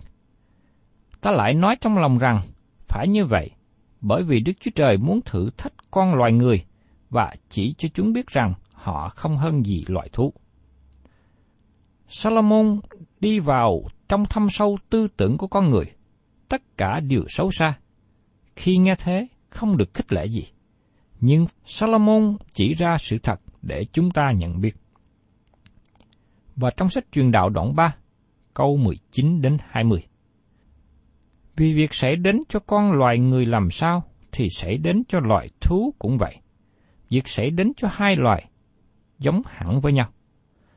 Ta 1.20 1.30
lại 1.30 1.54
nói 1.54 1.76
trong 1.80 1.98
lòng 1.98 2.18
rằng, 2.18 2.40
phải 2.88 3.08
như 3.08 3.24
vậy, 3.24 3.50
bởi 4.00 4.22
vì 4.22 4.40
Đức 4.40 4.52
Chúa 4.60 4.70
Trời 4.74 4.96
muốn 4.96 5.20
thử 5.24 5.50
thách 5.56 5.72
con 5.90 6.14
loài 6.14 6.32
người 6.32 6.64
và 7.10 7.34
chỉ 7.48 7.74
cho 7.78 7.88
chúng 7.94 8.12
biết 8.12 8.26
rằng 8.26 8.54
họ 8.72 9.08
không 9.08 9.36
hơn 9.36 9.66
gì 9.66 9.84
loài 9.88 10.08
thú. 10.12 10.32
Salomon 12.08 12.80
đi 13.20 13.38
vào 13.38 13.82
trong 14.08 14.24
thâm 14.24 14.46
sâu 14.50 14.76
tư 14.90 15.08
tưởng 15.16 15.38
của 15.38 15.46
con 15.46 15.70
người, 15.70 15.84
tất 16.48 16.62
cả 16.76 17.00
đều 17.00 17.24
xấu 17.28 17.50
xa. 17.50 17.78
Khi 18.56 18.76
nghe 18.76 18.94
thế, 18.98 19.26
không 19.50 19.76
được 19.76 19.94
khích 19.94 20.12
lệ 20.12 20.26
gì. 20.26 20.42
Nhưng 21.24 21.46
Solomon 21.64 22.36
chỉ 22.52 22.74
ra 22.74 22.96
sự 22.98 23.18
thật 23.18 23.40
để 23.62 23.84
chúng 23.92 24.10
ta 24.10 24.32
nhận 24.32 24.60
biết. 24.60 24.76
Và 26.56 26.70
trong 26.76 26.90
sách 26.90 27.04
truyền 27.12 27.30
đạo 27.30 27.48
đoạn 27.48 27.74
3, 27.76 27.94
câu 28.54 28.76
19 28.76 29.42
đến 29.42 29.56
20. 29.68 30.02
Vì 31.56 31.72
việc 31.72 31.94
xảy 31.94 32.16
đến 32.16 32.40
cho 32.48 32.58
con 32.58 32.92
loài 32.92 33.18
người 33.18 33.46
làm 33.46 33.70
sao, 33.70 34.02
thì 34.32 34.48
xảy 34.48 34.76
đến 34.76 35.02
cho 35.08 35.18
loài 35.20 35.48
thú 35.60 35.94
cũng 35.98 36.18
vậy. 36.18 36.36
Việc 37.08 37.28
xảy 37.28 37.50
đến 37.50 37.72
cho 37.76 37.88
hai 37.90 38.16
loài, 38.16 38.48
giống 39.18 39.42
hẳn 39.46 39.80
với 39.80 39.92
nhau. 39.92 40.08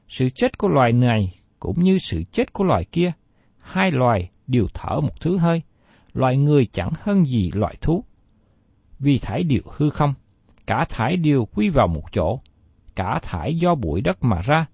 Sự 0.08 0.30
chết 0.30 0.58
của 0.58 0.68
loài 0.68 0.92
này 0.92 1.40
cũng 1.60 1.84
như 1.84 1.98
sự 1.98 2.24
chết 2.32 2.54
của 2.54 2.64
loài 2.64 2.86
kia, 2.92 3.12
hai 3.60 3.92
loài 3.92 4.30
đều 4.48 4.68
thở 4.74 5.00
một 5.02 5.22
thứ 5.22 5.38
hơi, 5.38 5.62
loài 6.14 6.38
người 6.38 6.66
chẳng 6.66 6.92
hơn 7.02 7.25
gì 7.25 7.52
loài 7.54 7.75
thú. 7.82 8.04
Vì 9.00 9.18
thải 9.18 9.44
điều 9.44 9.64
hư 9.66 9.90
không, 9.90 10.14
cả 10.68 10.86
thải 10.90 11.18
đều 11.18 11.46
quy 11.46 11.70
vào 11.70 11.88
một 11.88 12.04
chỗ, 12.12 12.40
cả 12.96 13.20
thải 13.22 13.56
do 13.56 13.76
bụi 13.76 14.02
đất 14.02 14.24
mà 14.24 14.42
ra, 14.42 14.66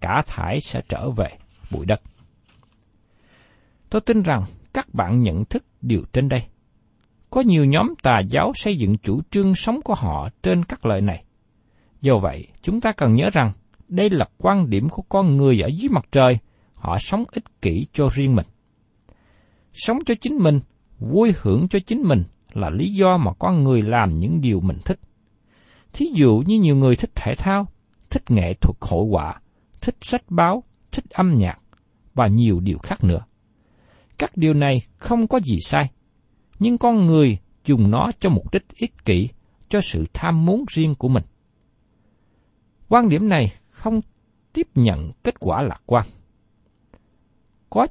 cả 0.00 0.22
thải 0.26 0.60
sẽ 0.60 0.80
trở 0.88 1.10
về 1.10 1.28
bụi 1.70 1.86
đất. 1.86 2.00
Tôi 3.90 4.00
tin 4.00 4.22
rằng 4.22 4.42
các 4.72 4.94
bạn 4.94 5.20
nhận 5.20 5.44
thức 5.44 5.64
điều 5.80 6.02
trên 6.12 6.28
đây. 6.28 6.42
Có 7.30 7.40
nhiều 7.40 7.64
nhóm 7.64 7.94
tà 8.02 8.20
giáo 8.28 8.52
xây 8.54 8.76
dựng 8.76 8.98
chủ 8.98 9.20
trương 9.30 9.54
sống 9.54 9.80
của 9.84 9.94
họ 9.94 10.28
trên 10.42 10.64
các 10.64 10.86
lời 10.86 11.00
này. 11.00 11.24
Do 12.00 12.18
vậy, 12.22 12.46
chúng 12.62 12.80
ta 12.80 12.92
cần 12.92 13.14
nhớ 13.14 13.30
rằng 13.32 13.52
đây 13.88 14.10
là 14.10 14.28
quan 14.38 14.70
điểm 14.70 14.88
của 14.88 15.02
con 15.02 15.36
người 15.36 15.60
ở 15.60 15.68
dưới 15.68 15.88
mặt 15.88 16.04
trời, 16.12 16.38
họ 16.74 16.96
sống 16.98 17.24
ích 17.32 17.62
kỷ 17.62 17.86
cho 17.92 18.08
riêng 18.12 18.36
mình. 18.36 18.46
Sống 19.72 19.98
cho 20.06 20.14
chính 20.20 20.38
mình, 20.38 20.60
vui 20.98 21.32
hưởng 21.42 21.68
cho 21.68 21.78
chính 21.86 22.02
mình 22.02 22.24
là 22.52 22.70
lý 22.70 22.94
do 22.94 23.16
mà 23.16 23.32
con 23.38 23.64
người 23.64 23.82
làm 23.82 24.14
những 24.14 24.40
điều 24.40 24.60
mình 24.60 24.78
thích. 24.84 24.98
Thí 25.92 26.06
dụ 26.14 26.42
như 26.46 26.58
nhiều 26.58 26.76
người 26.76 26.96
thích 26.96 27.10
thể 27.14 27.34
thao, 27.38 27.68
thích 28.10 28.30
nghệ 28.30 28.54
thuật 28.54 28.76
hội 28.80 29.06
họa, 29.10 29.40
thích 29.80 29.96
sách 30.00 30.22
báo, 30.28 30.62
thích 30.92 31.04
âm 31.10 31.34
nhạc 31.38 31.58
và 32.14 32.26
nhiều 32.26 32.60
điều 32.60 32.78
khác 32.78 33.04
nữa. 33.04 33.24
Các 34.18 34.36
điều 34.36 34.54
này 34.54 34.82
không 34.96 35.28
có 35.28 35.40
gì 35.40 35.56
sai, 35.60 35.90
nhưng 36.58 36.78
con 36.78 37.06
người 37.06 37.38
dùng 37.64 37.90
nó 37.90 38.10
cho 38.20 38.30
mục 38.30 38.52
đích 38.52 38.68
ích 38.76 39.04
kỷ, 39.04 39.28
cho 39.68 39.80
sự 39.80 40.04
tham 40.12 40.46
muốn 40.46 40.64
riêng 40.68 40.94
của 40.94 41.08
mình. 41.08 41.24
Quan 42.88 43.08
điểm 43.08 43.28
này 43.28 43.52
không 43.70 44.00
tiếp 44.52 44.68
nhận 44.74 45.12
kết 45.24 45.40
quả 45.40 45.62
lạc 45.62 45.80
quan. 45.86 46.06
Có 47.70 47.86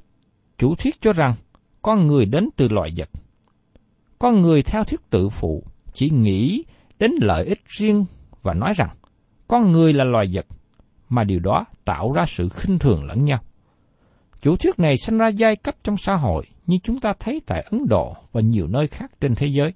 chủ 0.57 0.75
thuyết 0.75 1.01
cho 1.01 1.13
rằng 1.13 1.33
con 1.81 2.07
người 2.07 2.25
đến 2.25 2.49
từ 2.55 2.67
loài 2.67 2.93
vật. 2.97 3.09
Con 4.19 4.41
người 4.41 4.63
theo 4.63 4.83
thuyết 4.83 5.09
tự 5.09 5.29
phụ 5.29 5.63
chỉ 5.93 6.09
nghĩ 6.09 6.63
đến 6.99 7.11
lợi 7.21 7.45
ích 7.45 7.61
riêng 7.65 8.05
và 8.41 8.53
nói 8.53 8.73
rằng 8.77 8.89
con 9.47 9.71
người 9.71 9.93
là 9.93 10.03
loài 10.03 10.29
vật, 10.33 10.45
mà 11.09 11.23
điều 11.23 11.39
đó 11.39 11.65
tạo 11.85 12.11
ra 12.11 12.25
sự 12.27 12.49
khinh 12.49 12.79
thường 12.79 13.03
lẫn 13.03 13.25
nhau. 13.25 13.39
Chủ 14.41 14.55
thuyết 14.55 14.79
này 14.79 14.97
sinh 14.97 15.17
ra 15.17 15.27
giai 15.27 15.55
cấp 15.55 15.75
trong 15.83 15.97
xã 15.97 16.15
hội 16.15 16.45
như 16.67 16.77
chúng 16.83 16.99
ta 16.99 17.13
thấy 17.19 17.41
tại 17.45 17.61
Ấn 17.71 17.87
Độ 17.87 18.15
và 18.31 18.41
nhiều 18.41 18.67
nơi 18.67 18.87
khác 18.87 19.11
trên 19.21 19.35
thế 19.35 19.47
giới. 19.47 19.73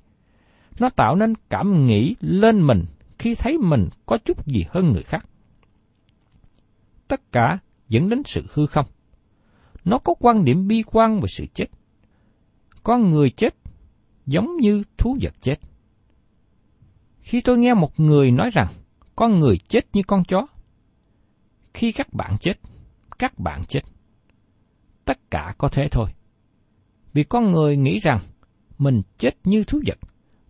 Nó 0.80 0.90
tạo 0.90 1.16
nên 1.16 1.34
cảm 1.50 1.86
nghĩ 1.86 2.16
lên 2.22 2.68
mình 2.68 2.86
khi 3.20 3.36
thấy 3.36 3.58
mình 3.58 3.90
có 4.06 4.18
chút 4.18 4.48
gì 4.48 4.66
hơn 4.70 4.92
người 4.92 5.04
khác. 5.04 5.26
Tất 7.08 7.32
cả 7.32 7.58
dẫn 7.90 8.10
đến 8.10 8.22
sự 8.26 8.46
hư 8.54 8.66
không. 8.66 8.86
Nó 9.86 9.98
có 9.98 10.14
quan 10.20 10.46
điểm 10.46 10.68
bi 10.68 10.84
quan 10.86 11.20
về 11.20 11.28
sự 11.38 11.46
chết. 11.54 11.66
Con 12.84 13.10
người 13.10 13.30
chết 13.30 13.56
giống 14.26 14.58
như 14.58 14.84
thú 14.98 15.18
vật 15.22 15.34
chết. 15.42 15.56
Khi 17.24 17.42
tôi 17.42 17.58
nghe 17.58 17.74
một 17.74 18.00
người 18.00 18.32
nói 18.32 18.50
rằng 18.50 18.68
con 19.16 19.40
người 19.40 19.58
chết 19.58 19.86
như 19.94 20.02
con 20.08 20.24
chó, 20.24 20.48
khi 21.74 21.92
các 21.92 22.14
bạn 22.14 22.38
chết, 22.38 22.54
các 23.20 23.40
bạn 23.40 23.66
chết. 23.66 23.82
Tất 25.06 25.32
cả 25.32 25.54
có 25.58 25.68
thế 25.68 25.88
thôi. 25.92 26.10
Vì 27.14 27.24
con 27.24 27.52
người 27.52 27.78
nghĩ 27.78 28.00
rằng 28.00 28.20
mình 28.78 29.02
chết 29.18 29.38
như 29.44 29.64
thú 29.64 29.82
vật, 29.86 29.98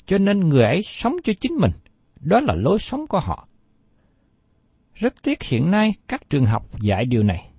cho 0.06 0.18
nên 0.18 0.40
người 0.40 0.64
ấy 0.64 0.82
sống 0.84 1.16
cho 1.24 1.34
chính 1.42 1.56
mình. 1.56 1.72
Đó 2.20 2.40
là 2.40 2.54
lối 2.56 2.80
sống 2.80 3.08
của 3.08 3.20
họ. 3.20 3.48
Rất 4.94 5.14
tiếc 5.24 5.44
hiện 5.44 5.72
nay 5.72 5.94
các 6.08 6.30
trường 6.30 6.46
học 6.46 6.82
dạy 6.82 7.06
điều 7.06 7.24
này. 7.24 7.50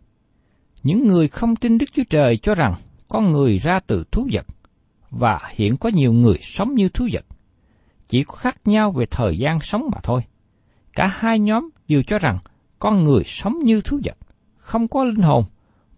Những 0.82 1.08
người 1.08 1.28
không 1.28 1.56
tin 1.56 1.78
Đức 1.78 1.86
Chúa 1.92 2.04
Trời 2.10 2.36
cho 2.36 2.54
rằng 2.54 2.74
con 3.08 3.32
người 3.32 3.58
ra 3.58 3.80
từ 3.86 4.04
thú 4.12 4.28
vật, 4.32 4.46
và 5.10 5.40
hiện 5.52 5.76
có 5.76 5.88
nhiều 5.88 6.12
người 6.12 6.38
sống 6.40 6.74
như 6.74 6.88
thú 6.88 7.08
vật. 7.12 7.24
Chỉ 8.08 8.24
có 8.24 8.34
khác 8.34 8.56
nhau 8.64 8.92
về 8.92 9.06
thời 9.10 9.38
gian 9.38 9.60
sống 9.60 9.82
mà 9.92 9.98
thôi. 10.02 10.20
Cả 10.92 11.06
hai 11.06 11.38
nhóm 11.38 11.68
đều 11.88 12.02
cho 12.02 12.18
rằng 12.18 12.38
con 12.78 13.04
người 13.04 13.22
sống 13.26 13.58
như 13.58 13.80
thú 13.80 14.00
vật, 14.04 14.16
không 14.56 14.88
có 14.88 15.04
linh 15.04 15.22
hồn, 15.22 15.44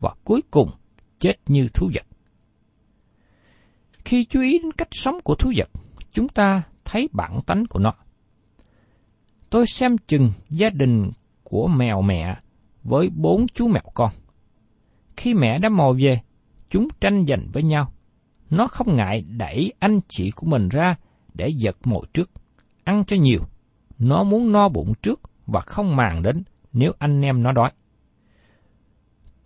và 0.00 0.14
cuối 0.24 0.42
cùng 0.50 0.70
chết 1.18 1.34
như 1.46 1.68
thú 1.74 1.90
vật. 1.94 2.06
Khi 4.04 4.24
chú 4.24 4.40
ý 4.40 4.58
đến 4.58 4.72
cách 4.72 4.88
sống 4.90 5.20
của 5.24 5.34
thú 5.34 5.52
vật, 5.56 5.70
chúng 6.12 6.28
ta 6.28 6.62
thấy 6.84 7.08
bản 7.12 7.40
tánh 7.46 7.66
của 7.66 7.78
nó. 7.78 7.92
Tôi 9.50 9.66
xem 9.66 9.98
chừng 9.98 10.30
gia 10.50 10.70
đình 10.70 11.10
của 11.44 11.66
mèo 11.66 12.02
mẹ 12.02 12.36
với 12.82 13.10
bốn 13.14 13.46
chú 13.54 13.68
mèo 13.68 13.82
con. 13.94 14.10
Khi 15.16 15.34
mẹ 15.34 15.58
đã 15.58 15.68
mò 15.68 15.92
về, 16.02 16.20
chúng 16.70 16.88
tranh 17.00 17.24
giành 17.28 17.48
với 17.52 17.62
nhau. 17.62 17.92
Nó 18.50 18.66
không 18.66 18.96
ngại 18.96 19.24
đẩy 19.38 19.72
anh 19.78 20.00
chị 20.08 20.30
của 20.30 20.46
mình 20.46 20.68
ra 20.68 20.96
để 21.36 21.48
giật 21.48 21.76
mồi 21.84 22.06
trước, 22.14 22.30
ăn 22.84 23.04
cho 23.06 23.16
nhiều. 23.16 23.40
Nó 23.98 24.24
muốn 24.24 24.52
no 24.52 24.68
bụng 24.68 24.92
trước 25.02 25.20
và 25.46 25.60
không 25.60 25.96
màng 25.96 26.22
đến 26.22 26.42
nếu 26.72 26.92
anh 26.98 27.22
em 27.22 27.42
nó 27.42 27.52
đói. 27.52 27.70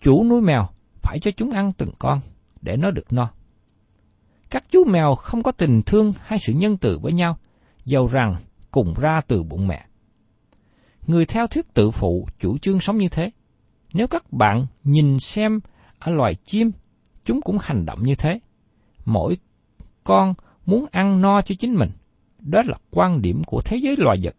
Chủ 0.00 0.24
nuôi 0.24 0.40
mèo 0.40 0.68
phải 1.02 1.18
cho 1.20 1.30
chúng 1.30 1.50
ăn 1.50 1.72
từng 1.72 1.90
con 1.98 2.20
để 2.62 2.76
nó 2.76 2.90
được 2.90 3.12
no. 3.12 3.30
Các 4.50 4.64
chú 4.70 4.84
mèo 4.84 5.14
không 5.14 5.42
có 5.42 5.52
tình 5.52 5.82
thương 5.82 6.12
hay 6.22 6.38
sự 6.38 6.52
nhân 6.52 6.76
từ 6.76 6.98
với 6.98 7.12
nhau, 7.12 7.38
dầu 7.84 8.06
rằng 8.06 8.36
cùng 8.70 8.94
ra 9.00 9.20
từ 9.26 9.42
bụng 9.42 9.68
mẹ. 9.68 9.86
Người 11.06 11.26
theo 11.26 11.46
thuyết 11.46 11.74
tự 11.74 11.90
phụ 11.90 12.26
chủ 12.38 12.58
trương 12.58 12.80
sống 12.80 12.98
như 12.98 13.08
thế. 13.08 13.30
Nếu 13.92 14.06
các 14.06 14.32
bạn 14.32 14.66
nhìn 14.84 15.18
xem 15.20 15.60
ở 15.98 16.12
loài 16.12 16.34
chim, 16.34 16.72
chúng 17.24 17.40
cũng 17.40 17.58
hành 17.60 17.86
động 17.86 18.04
như 18.04 18.14
thế. 18.14 18.40
Mỗi 19.04 19.36
con 20.04 20.34
muốn 20.70 20.86
ăn 20.90 21.20
no 21.20 21.42
cho 21.42 21.54
chính 21.58 21.74
mình. 21.74 21.90
Đó 22.42 22.62
là 22.66 22.74
quan 22.90 23.22
điểm 23.22 23.42
của 23.44 23.62
thế 23.64 23.76
giới 23.76 23.96
loài 23.98 24.18
vật. 24.22 24.36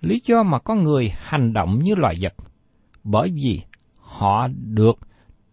Lý 0.00 0.22
do 0.24 0.42
mà 0.42 0.58
con 0.58 0.82
người 0.82 1.12
hành 1.16 1.52
động 1.52 1.78
như 1.82 1.94
loài 1.94 2.16
vật, 2.20 2.34
bởi 3.04 3.30
vì 3.30 3.62
họ 3.96 4.48
được 4.48 4.98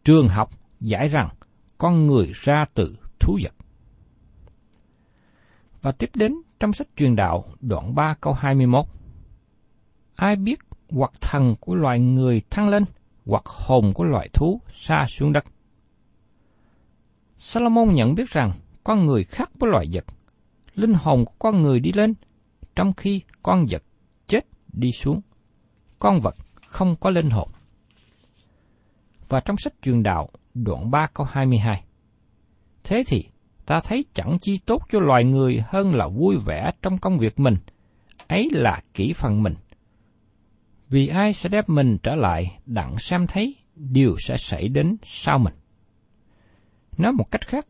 trường 0.04 0.28
học 0.28 0.52
giải 0.80 1.08
rằng 1.08 1.30
con 1.78 2.08
người 2.08 2.32
ra 2.34 2.66
từ 2.74 2.98
thú 3.20 3.40
vật. 3.44 3.54
Và 5.82 5.92
tiếp 5.92 6.10
đến 6.16 6.36
trong 6.60 6.74
sách 6.74 6.88
truyền 6.96 7.16
đạo 7.16 7.46
đoạn 7.60 7.96
3 7.96 8.16
câu 8.22 8.34
21. 8.34 8.86
Ai 10.16 10.36
biết 10.36 10.60
hoặc 10.90 11.12
thần 11.22 11.56
của 11.60 11.76
loài 11.76 12.00
người 12.00 12.42
thăng 12.50 12.70
lên, 12.70 12.84
hoặc 13.26 13.44
hồn 13.46 13.92
của 13.94 14.04
loài 14.04 14.30
thú 14.34 14.62
xa 14.74 15.06
xuống 15.08 15.34
đất. 15.34 15.46
Salomon 17.38 17.96
nhận 17.96 18.16
biết 18.16 18.30
rằng 18.30 18.52
con 18.90 19.06
người 19.06 19.24
khác 19.24 19.52
với 19.60 19.72
loài 19.72 19.86
vật. 19.94 20.06
Linh 20.76 20.94
hồn 20.94 21.26
của 21.26 21.34
con 21.40 21.62
người 21.62 21.80
đi 21.80 21.92
lên, 21.92 22.14
trong 22.76 22.94
khi 22.94 23.22
con 23.44 23.66
vật 23.70 23.84
chết 24.28 24.46
đi 24.74 24.92
xuống. 24.92 25.22
Con 26.00 26.20
vật 26.22 26.36
không 26.68 26.96
có 27.00 27.10
linh 27.10 27.30
hồn. 27.30 27.50
Và 29.28 29.40
trong 29.40 29.58
sách 29.58 29.74
truyền 29.82 30.04
đạo, 30.04 30.30
đoạn 30.54 30.92
3 30.92 31.08
câu 31.14 31.28
22. 31.30 31.84
Thế 32.84 33.04
thì, 33.08 33.26
ta 33.66 33.82
thấy 33.82 34.06
chẳng 34.14 34.38
chi 34.42 34.60
tốt 34.66 34.84
cho 34.92 35.00
loài 35.00 35.24
người 35.24 35.64
hơn 35.68 35.96
là 35.96 36.08
vui 36.08 36.38
vẻ 36.46 36.72
trong 36.82 36.98
công 36.98 37.18
việc 37.18 37.40
mình, 37.40 37.56
ấy 38.28 38.50
là 38.52 38.82
kỹ 38.94 39.14
phần 39.14 39.44
mình. 39.44 39.56
Vì 40.90 41.08
ai 41.08 41.34
sẽ 41.34 41.50
đem 41.50 41.64
mình 41.68 41.98
trở 42.04 42.16
lại 42.16 42.60
đặng 42.66 42.98
xem 42.98 43.28
thấy 43.28 43.56
điều 43.76 44.16
sẽ 44.20 44.38
xảy 44.38 44.68
đến 44.68 44.98
sau 45.04 45.40
mình. 45.40 45.54
Nói 46.98 47.14
một 47.14 47.32
cách 47.32 47.48
khác, 47.48 47.66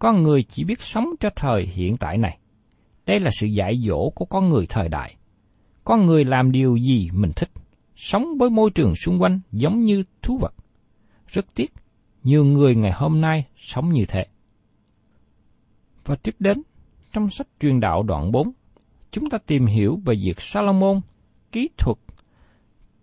con 0.00 0.22
người 0.22 0.42
chỉ 0.42 0.64
biết 0.64 0.82
sống 0.82 1.06
cho 1.20 1.30
thời 1.36 1.66
hiện 1.66 1.96
tại 1.96 2.18
này. 2.18 2.38
Đây 3.06 3.20
là 3.20 3.30
sự 3.40 3.46
dạy 3.46 3.82
dỗ 3.88 4.10
của 4.10 4.24
con 4.24 4.48
người 4.48 4.66
thời 4.68 4.88
đại. 4.88 5.16
Con 5.84 6.06
người 6.06 6.24
làm 6.24 6.52
điều 6.52 6.76
gì 6.76 7.08
mình 7.12 7.32
thích, 7.36 7.50
sống 7.96 8.38
với 8.38 8.50
môi 8.50 8.70
trường 8.70 8.94
xung 9.04 9.22
quanh 9.22 9.40
giống 9.52 9.80
như 9.80 10.04
thú 10.22 10.38
vật. 10.38 10.54
Rất 11.26 11.46
tiếc, 11.54 11.72
nhiều 12.22 12.44
người 12.44 12.74
ngày 12.74 12.92
hôm 12.92 13.20
nay 13.20 13.44
sống 13.56 13.92
như 13.92 14.04
thế. 14.08 14.26
Và 16.04 16.16
tiếp 16.16 16.34
đến, 16.38 16.62
trong 17.12 17.30
sách 17.30 17.48
truyền 17.60 17.80
đạo 17.80 18.02
đoạn 18.02 18.32
4, 18.32 18.52
chúng 19.10 19.30
ta 19.30 19.38
tìm 19.46 19.66
hiểu 19.66 20.00
về 20.04 20.14
việc 20.14 20.40
Salomon 20.40 21.00
kỹ 21.52 21.68
thuật 21.78 21.98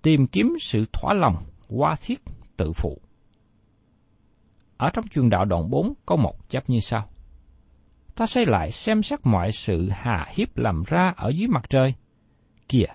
tìm 0.01 0.27
kiếm 0.27 0.55
sự 0.61 0.85
thỏa 0.93 1.13
lòng 1.13 1.35
qua 1.67 1.95
thiết 2.01 2.19
tự 2.57 2.71
phụ. 2.73 3.01
Ở 4.77 4.89
trong 4.93 5.07
chương 5.07 5.29
đạo 5.29 5.45
đoạn 5.45 5.69
4 5.69 5.93
có 6.05 6.15
một 6.15 6.49
chấp 6.49 6.69
như 6.69 6.79
sau. 6.79 7.09
Ta 8.15 8.25
xây 8.25 8.45
lại 8.45 8.71
xem 8.71 9.03
xét 9.03 9.19
mọi 9.23 9.51
sự 9.51 9.89
hà 9.89 10.27
hiếp 10.35 10.57
làm 10.57 10.83
ra 10.87 11.13
ở 11.17 11.29
dưới 11.29 11.47
mặt 11.47 11.65
trời. 11.69 11.93
Kìa, 12.69 12.85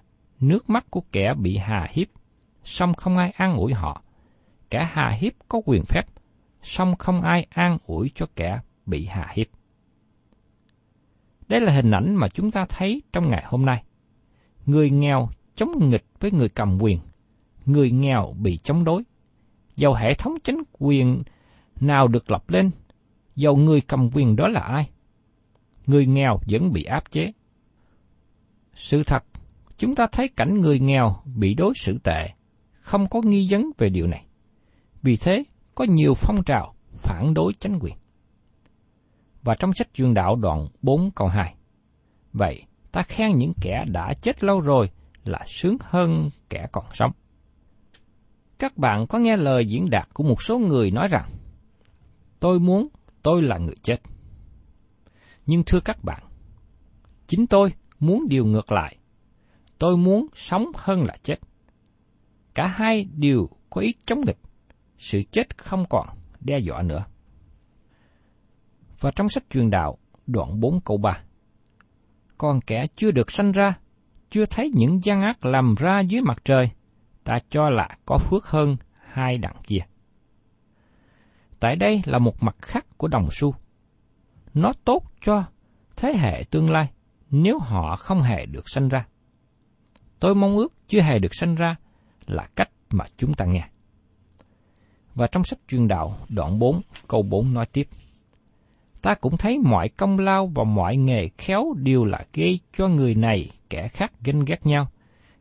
nước 0.40 0.71
mắt 0.71 0.87
của 0.90 1.03
kẻ 1.12 1.35
bị 1.35 1.57
hà 1.57 1.88
hiếp, 1.90 2.09
song 2.64 2.95
không 2.95 3.18
ai 3.18 3.31
an 3.31 3.57
ủi 3.57 3.73
họ. 3.73 4.03
Kẻ 4.71 4.88
hà 4.92 5.11
hiếp 5.11 5.33
có 5.49 5.61
quyền 5.64 5.85
phép, 5.85 6.03
song 6.62 6.97
không 6.97 7.21
ai 7.21 7.47
an 7.51 7.79
ủi 7.87 8.11
cho 8.14 8.27
kẻ 8.37 8.61
bị 8.87 9.07
hà 9.07 9.33
hiếp. 9.35 9.47
Đây 11.49 11.61
là 11.61 11.73
hình 11.73 11.90
ảnh 11.90 12.14
mà 12.14 12.29
chúng 12.29 12.51
ta 12.51 12.66
thấy 12.68 13.03
trong 13.12 13.31
ngày 13.31 13.45
hôm 13.47 13.66
nay. 13.66 13.83
Người 14.66 14.90
nghèo 14.90 15.29
chống 15.55 15.90
nghịch 15.90 16.05
với 16.21 16.31
người 16.31 16.49
cầm 16.49 16.79
quyền, 16.83 16.99
người 17.66 17.90
nghèo 17.90 18.35
bị 18.38 18.59
chống 18.62 18.85
đối. 18.85 19.03
Dầu 19.77 19.95
hệ 19.95 20.14
thống 20.14 20.35
chính 20.45 20.62
quyền 20.73 21.23
nào 21.83 22.09
được 22.09 22.31
lập 22.31 22.51
lên, 22.51 22.71
dầu 23.37 23.57
người 23.57 23.81
cầm 23.81 24.11
quyền 24.12 24.37
đó 24.37 24.49
là 24.49 24.61
ai? 24.61 24.90
Người 25.87 26.07
nghèo 26.07 26.40
vẫn 26.51 26.73
bị 26.73 26.85
áp 26.85 27.11
chế. 27.11 27.33
Sự 28.75 29.03
thật, 29.05 29.25
chúng 29.79 29.95
ta 29.95 30.07
thấy 30.12 30.29
cảnh 30.29 30.61
người 30.61 30.81
nghèo 30.81 31.16
bị 31.25 31.55
đối 31.55 31.73
xử 31.77 31.99
tệ, 31.99 32.31
không 32.73 33.09
có 33.09 33.21
nghi 33.25 33.47
vấn 33.51 33.71
về 33.79 33.88
điều 33.88 34.07
này. 34.07 34.25
Vì 35.03 35.16
thế, 35.16 35.45
có 35.75 35.85
nhiều 35.88 36.14
phong 36.14 36.45
trào 36.45 36.75
phản 36.92 37.35
đối 37.35 37.55
chánh 37.55 37.79
quyền. 37.81 37.95
Và 39.42 39.55
trong 39.59 39.75
sách 39.75 39.88
truyền 39.95 40.14
đạo 40.14 40.37
đoạn 40.37 40.68
4 40.83 41.11
câu 41.11 41.29
2. 41.29 41.55
Vậy, 42.33 42.62
ta 42.92 43.03
khen 43.03 43.38
những 43.38 43.53
kẻ 43.61 43.85
đã 43.88 44.14
chết 44.23 44.45
lâu 44.45 44.61
rồi 44.61 44.90
là 45.25 45.38
sướng 45.47 45.77
hơn 45.81 46.31
kẻ 46.49 46.66
còn 46.73 46.85
sống. 46.92 47.12
Các 48.59 48.77
bạn 48.79 49.07
có 49.07 49.18
nghe 49.18 49.37
lời 49.37 49.66
diễn 49.66 49.90
đạt 49.90 50.09
của 50.14 50.25
một 50.25 50.42
số 50.42 50.59
người 50.59 50.90
nói 50.90 51.09
rằng, 51.09 51.29
tôi 52.43 52.61
muốn 52.61 52.89
tôi 53.23 53.43
là 53.43 53.59
người 53.59 53.75
chết. 53.83 53.97
Nhưng 55.47 55.63
thưa 55.67 55.81
các 55.81 56.05
bạn, 56.05 56.23
chính 57.27 57.47
tôi 57.47 57.73
muốn 57.99 58.29
điều 58.29 58.47
ngược 58.47 58.73
lại. 58.73 58.97
Tôi 59.79 59.97
muốn 59.97 60.27
sống 60.35 60.65
hơn 60.75 61.01
là 61.03 61.17
chết. 61.23 61.37
Cả 62.55 62.67
hai 62.67 63.05
đều 63.05 63.49
có 63.71 63.81
ý 63.81 63.95
chống 64.07 64.21
nghịch. 64.27 64.39
Sự 64.99 65.23
chết 65.23 65.59
không 65.59 65.85
còn 65.91 66.09
đe 66.41 66.59
dọa 66.59 66.83
nữa. 66.83 67.05
Và 69.01 69.11
trong 69.17 69.29
sách 69.29 69.45
truyền 69.51 69.71
đạo, 69.71 69.99
đoạn 70.27 70.61
4 70.61 70.81
câu 70.81 70.97
3. 70.97 71.23
Còn 72.39 72.61
kẻ 72.61 72.87
chưa 72.97 73.11
được 73.11 73.31
sanh 73.31 73.53
ra, 73.53 73.79
chưa 74.31 74.47
thấy 74.47 74.71
những 74.75 75.01
gian 75.03 75.23
ác 75.23 75.47
làm 75.47 75.75
ra 75.79 76.01
dưới 76.01 76.23
mặt 76.23 76.43
trời, 76.45 76.71
ta 77.25 77.39
cho 77.51 77.71
là 77.71 77.89
có 78.07 78.19
phước 78.19 78.47
hơn 78.47 78.77
hai 78.99 79.39
đặng 79.39 79.57
kia. 79.67 79.85
Tại 81.62 81.77
đây 81.77 82.03
là 82.05 82.18
một 82.18 82.42
mặt 82.42 82.57
khác 82.62 82.87
của 82.96 83.09
đồng 83.09 83.29
xu. 83.31 83.55
Nó 84.55 84.72
tốt 84.85 85.03
cho 85.25 85.44
thế 85.96 86.12
hệ 86.16 86.44
tương 86.51 86.70
lai 86.70 86.90
nếu 87.31 87.59
họ 87.59 87.96
không 87.96 88.22
hề 88.22 88.46
được 88.46 88.68
sanh 88.68 88.88
ra. 88.88 89.07
Tôi 90.20 90.35
mong 90.35 90.57
ước 90.57 90.72
chưa 90.88 91.01
hề 91.01 91.18
được 91.18 91.35
sanh 91.35 91.55
ra 91.55 91.77
là 92.27 92.48
cách 92.57 92.70
mà 92.90 93.05
chúng 93.16 93.35
ta 93.35 93.44
nghe. 93.44 93.68
Và 95.14 95.27
trong 95.27 95.44
sách 95.44 95.59
truyền 95.68 95.88
đạo 95.88 96.16
đoạn 96.29 96.59
4 96.59 96.81
câu 97.09 97.22
4 97.22 97.55
nói 97.55 97.66
tiếp. 97.72 97.88
Ta 99.03 99.14
cũng 99.14 99.37
thấy 99.37 99.59
mọi 99.59 99.88
công 99.88 100.18
lao 100.18 100.46
và 100.55 100.64
mọi 100.64 100.96
nghề 100.96 101.29
khéo 101.38 101.75
đều 101.77 102.05
là 102.05 102.25
gây 102.33 102.61
cho 102.79 102.88
người 102.88 103.14
này, 103.14 103.51
kẻ 103.70 103.88
khác 103.88 104.12
ganh 104.20 104.44
ghét 104.44 104.66
nhau. 104.66 104.87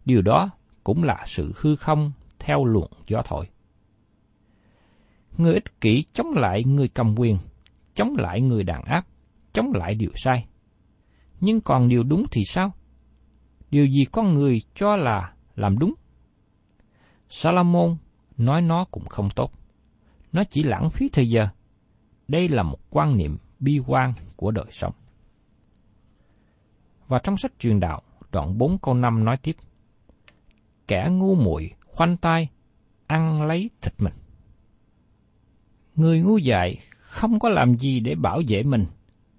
Điều 0.05 0.21
đó 0.21 0.49
cũng 0.84 1.03
là 1.03 1.23
sự 1.25 1.53
hư 1.57 1.75
không 1.75 2.12
theo 2.39 2.65
luồng 2.65 2.91
gió 3.07 3.21
thổi. 3.25 3.47
Người 5.38 5.54
ích 5.54 5.82
kỷ 5.82 6.04
chống 6.13 6.32
lại 6.34 6.63
người 6.63 6.88
cầm 6.88 7.15
quyền, 7.20 7.38
chống 7.96 8.13
lại 8.17 8.41
người 8.41 8.63
đàn 8.63 8.84
áp, 8.84 9.06
chống 9.54 9.72
lại 9.74 9.96
điều 9.96 10.12
sai. 10.15 10.46
Nhưng 11.39 11.62
còn 11.62 11.89
điều 11.89 12.04
đúng 12.04 12.24
thì 12.32 12.44
sao? 12.46 12.72
Điều 13.72 13.86
gì 13.86 14.06
con 14.12 14.34
người 14.34 14.62
cho 14.76 14.96
là 14.96 15.34
làm 15.56 15.80
đúng? 15.80 15.94
Salomon 17.30 17.98
nói 18.38 18.62
nó 18.62 18.86
cũng 18.91 19.06
không 19.06 19.30
tốt. 19.36 19.52
Nó 20.32 20.44
chỉ 20.44 20.63
lãng 20.63 20.89
phí 20.89 21.10
thời 21.13 21.30
giờ. 21.30 21.48
Đây 22.28 22.50
là 22.50 22.63
một 22.63 22.80
quan 22.89 23.17
niệm 23.17 23.38
bi 23.60 23.80
quan 23.88 24.13
của 24.36 24.52
đời 24.52 24.65
sống. 24.70 24.94
Và 27.08 27.20
trong 27.24 27.38
sách 27.38 27.52
truyền 27.60 27.80
đạo, 27.80 28.02
đoạn 28.32 28.58
4 28.58 28.78
câu 28.78 28.94
5 28.94 29.26
nói 29.26 29.38
tiếp. 29.38 29.56
Kẻ 30.88 31.08
ngu 31.12 31.36
muội 31.36 31.72
khoanh 31.86 32.17
tay, 32.17 32.50
ăn 33.08 33.41
lấy 33.41 33.70
thịt 33.82 33.94
mình. 33.98 34.13
Người 36.02 36.22
ngu 36.22 36.38
dại 36.38 36.78
không 37.00 37.40
có 37.40 37.50
làm 37.50 37.78
gì 37.78 38.00
để 38.00 38.16
bảo 38.16 38.42
vệ 38.48 38.64
mình, 38.64 38.86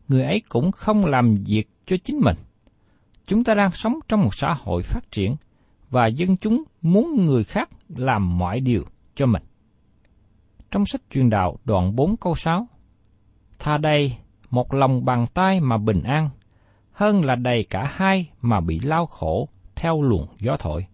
người 0.08 0.24
ấy 0.24 0.42
cũng 0.48 0.72
không 0.72 1.06
làm 1.06 1.36
việc 1.46 1.68
cho 1.86 1.96
chính 2.04 2.20
mình. 2.20 2.36
Chúng 3.26 3.44
ta 3.44 3.54
đang 3.54 3.70
sống 3.70 3.98
trong 4.08 4.20
một 4.20 4.34
xã 4.34 4.54
hội 4.60 4.82
phát 4.82 5.10
triển, 5.10 5.36
và 5.90 6.06
dân 6.06 6.36
chúng 6.36 6.62
muốn 6.82 7.26
người 7.26 7.44
khác 7.44 7.68
làm 7.88 8.38
mọi 8.38 8.60
điều 8.60 8.82
cho 9.14 9.26
mình. 9.26 9.42
Trong 10.70 10.86
sách 10.86 11.00
truyền 11.10 11.30
đạo 11.30 11.58
đoạn 11.64 11.96
4 11.96 12.16
câu 12.16 12.34
6, 12.34 12.66
Tha 13.58 13.78
đây 13.78 14.16
một 14.50 14.74
lòng 14.74 15.04
bàn 15.04 15.26
tay 15.34 15.60
mà 15.60 15.78
bình 15.78 16.02
an, 16.02 16.30
hơn 16.92 17.24
là 17.24 17.36
đầy 17.36 17.64
cả 17.70 17.90
hai 17.94 18.30
mà 18.40 18.60
bị 18.60 18.80
lao 18.80 19.06
khổ 19.06 19.48
theo 19.74 20.02
luồng 20.02 20.26
gió 20.38 20.56
thổi. 20.56 20.86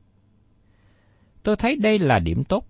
Tôi 1.43 1.57
thấy 1.57 1.77
đây 1.77 1.99
là 1.99 2.19
điểm 2.19 2.45
tốt. 2.45 2.65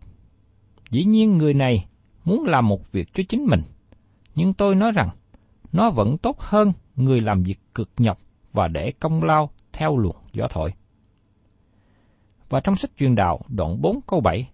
Dĩ 0.91 1.05
nhiên 1.05 1.39
người 1.39 1.55
này 1.55 1.88
muốn 2.29 2.45
làm 2.45 2.69
một 2.69 2.93
việc 2.93 3.09
cho 3.14 3.23
chính 3.29 3.45
mình, 3.45 3.62
nhưng 4.35 4.55
tôi 4.55 4.75
nói 4.75 4.93
rằng 4.95 5.09
nó 5.73 5.91
vẫn 5.91 6.19
tốt 6.19 6.41
hơn 6.41 6.73
người 6.97 7.21
làm 7.21 7.43
việc 7.43 7.59
cực 7.75 7.91
nhọc 7.99 8.19
và 8.53 8.69
để 8.69 8.93
công 9.01 9.23
lao 9.23 9.51
theo 9.73 9.97
luồng 9.97 10.17
gió 10.33 10.47
thổi. 10.51 10.73
Và 12.49 12.61
trong 12.61 12.77
sách 12.77 12.91
truyền 12.99 13.14
đạo 13.14 13.41
đoạn 13.49 13.81
4 13.81 14.01
câu 14.07 14.21
7, 14.21 14.49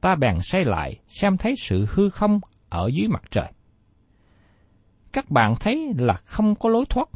ta 0.00 0.14
bèn 0.14 0.38
say 0.42 0.64
lại 0.64 1.00
xem 1.08 1.36
thấy 1.36 1.54
sự 1.58 1.86
hư 1.90 2.10
không 2.10 2.40
ở 2.68 2.90
dưới 2.94 3.08
mặt 3.08 3.22
trời. 3.30 3.52
Các 5.12 5.30
bạn 5.30 5.54
thấy 5.60 5.92
là 5.98 6.14
không 6.14 6.54
có 6.54 6.68
lối 6.68 6.84
thoát, 6.88 7.08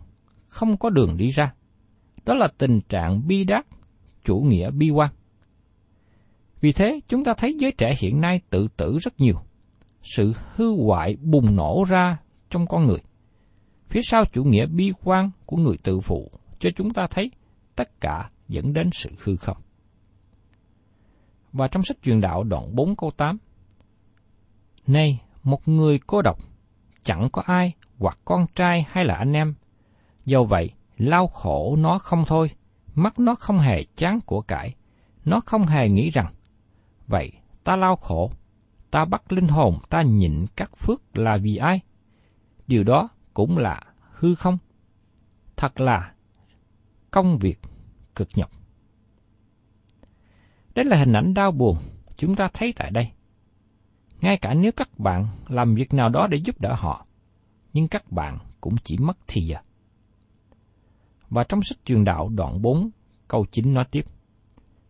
không 0.49 0.77
có 0.77 0.91
đường 0.91 1.17
đi 1.17 1.29
ra. 1.29 1.55
Đó 2.25 2.35
là 2.35 2.49
tình 2.59 2.81
trạng 2.89 3.27
bi 3.27 3.45
đát, 3.45 3.67
chủ 4.25 4.41
nghĩa 4.41 4.71
bi 4.71 4.91
quan. 4.91 5.11
Vì 6.61 6.73
thế, 6.73 7.01
chúng 7.09 7.25
ta 7.25 7.35
thấy 7.35 7.57
giới 7.59 7.73
trẻ 7.73 7.95
hiện 7.99 8.21
nay 8.21 8.41
tự 8.51 8.69
tử 8.77 8.99
rất 8.99 9.21
nhiều. 9.21 9.41
Sự 10.03 10.33
hư 10.55 10.85
hoại 10.85 11.17
bùng 11.17 11.57
nổ 11.57 11.85
ra 11.89 12.17
trong 12.51 12.67
con 12.67 12.87
người. 12.87 13.01
Phía 13.89 14.01
sau 14.03 14.25
chủ 14.33 14.45
nghĩa 14.45 14.67
bi 14.67 14.93
quan 15.05 15.31
của 15.47 15.57
người 15.57 15.77
tự 15.83 16.01
phụ 16.01 16.31
cho 16.59 16.71
chúng 16.77 16.93
ta 16.93 17.07
thấy 17.11 17.31
tất 17.77 18.01
cả 18.01 18.31
dẫn 18.49 18.73
đến 18.73 18.91
sự 18.93 19.11
hư 19.23 19.37
không. 19.37 19.57
Và 21.53 21.69
trong 21.69 21.83
sách 21.83 21.97
truyền 22.03 22.21
đạo 22.21 22.45
đoạn 22.45 22.75
4 22.75 22.97
câu 22.97 23.11
8 23.17 23.39
Này, 24.87 25.23
một 25.43 25.69
người 25.69 26.01
cô 26.07 26.23
độc, 26.23 26.39
chẳng 27.05 27.29
có 27.33 27.43
ai 27.47 27.75
hoặc 27.99 28.19
con 28.25 28.47
trai 28.55 28.87
hay 28.89 29.05
là 29.05 29.15
anh 29.15 29.33
em. 29.33 29.55
Do 30.25 30.43
vậy, 30.43 30.71
lao 30.97 31.27
khổ 31.27 31.77
nó 31.77 31.99
không 31.99 32.25
thôi, 32.27 32.51
mắt 32.95 33.19
nó 33.19 33.35
không 33.35 33.59
hề 33.59 33.85
chán 33.97 34.21
của 34.27 34.41
cải, 34.41 34.75
nó 35.25 35.41
không 35.41 35.67
hề 35.67 35.89
nghĩ 35.89 36.11
rằng 36.11 36.35
Vậy, 37.07 37.33
ta 37.65 37.77
lao 37.77 37.97
khổ, 37.97 38.31
ta 38.91 39.05
bắt 39.05 39.33
linh 39.33 39.49
hồn 39.49 39.79
ta 39.89 40.03
nhịn 40.03 40.47
các 40.57 40.77
phước 40.77 41.19
là 41.19 41.39
vì 41.43 41.57
ai? 41.57 41.81
Điều 42.67 42.85
đó 42.85 43.09
cũng 43.35 43.59
là 43.59 43.83
hư 44.13 44.35
không? 44.35 44.59
Thật 45.57 45.81
là 45.81 46.15
công 47.11 47.39
việc 47.39 47.61
cực 48.15 48.29
nhọc. 48.35 48.51
Đây 50.75 50.85
là 50.85 50.97
hình 50.97 51.13
ảnh 51.13 51.35
đau 51.35 51.53
buồn 51.53 51.77
chúng 52.17 52.35
ta 52.35 52.49
thấy 52.55 52.73
tại 52.77 52.91
đây. 52.91 53.11
Ngay 54.21 54.37
cả 54.37 54.55
nếu 54.55 54.73
các 54.73 54.99
bạn 54.99 55.27
làm 55.49 55.75
việc 55.75 55.95
nào 55.95 56.09
đó 56.09 56.27
để 56.27 56.39
giúp 56.39 56.61
đỡ 56.61 56.75
họ, 56.75 57.07
nhưng 57.73 57.89
các 57.89 58.13
bạn 58.13 58.39
cũng 58.61 58.75
chỉ 58.85 58.99
mất 58.99 59.19
thì 59.27 59.41
giờ. 59.41 59.57
Và 61.29 61.45
trong 61.45 61.63
sách 61.63 61.79
truyền 61.85 62.05
đạo 62.05 62.29
đoạn 62.29 62.63
4, 62.63 62.91
câu 63.29 63.47
9 63.51 63.75
nói 63.75 63.85
tiếp. 63.91 64.05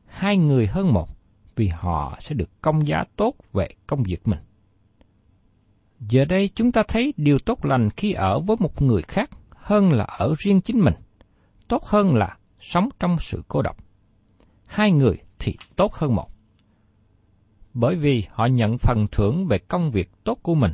Hai 0.07 0.37
người 0.37 0.67
hơn 0.67 0.93
một, 0.93 1.20
vì 1.61 1.69
họ 1.69 2.17
sẽ 2.21 2.35
được 2.35 2.63
công 2.63 2.87
giá 2.87 3.05
tốt 3.17 3.35
về 3.53 3.69
công 3.87 4.03
việc 4.03 4.29
mình. 4.29 4.39
Giờ 6.01 6.25
đây 6.25 6.51
chúng 6.55 6.73
ta 6.73 6.83
thấy 6.89 7.15
điều 7.17 7.39
tốt 7.39 7.65
lành 7.65 7.91
khi 7.97 8.13
ở 8.13 8.41
với 8.41 8.57
một 8.61 8.83
người 8.83 9.03
khác 9.03 9.31
hơn 9.57 9.93
là 9.93 10.05
ở 10.05 10.35
riêng 10.39 10.61
chính 10.61 10.81
mình, 10.81 10.95
tốt 11.69 11.83
hơn 11.85 12.15
là 12.15 12.37
sống 12.59 12.89
trong 12.99 13.17
sự 13.21 13.43
cô 13.49 13.63
độc. 13.63 13.77
Hai 14.67 14.93
người 14.93 15.17
thì 15.39 15.57
tốt 15.77 15.95
hơn 15.95 16.15
một. 16.15 16.31
Bởi 17.75 17.97
vì 17.97 18.25
họ 18.31 18.47
nhận 18.47 18.79
phần 18.79 19.07
thưởng 19.13 19.47
về 19.47 19.59
công 19.59 19.91
việc 19.91 20.11
tốt 20.25 20.39
của 20.43 20.55
mình. 20.55 20.73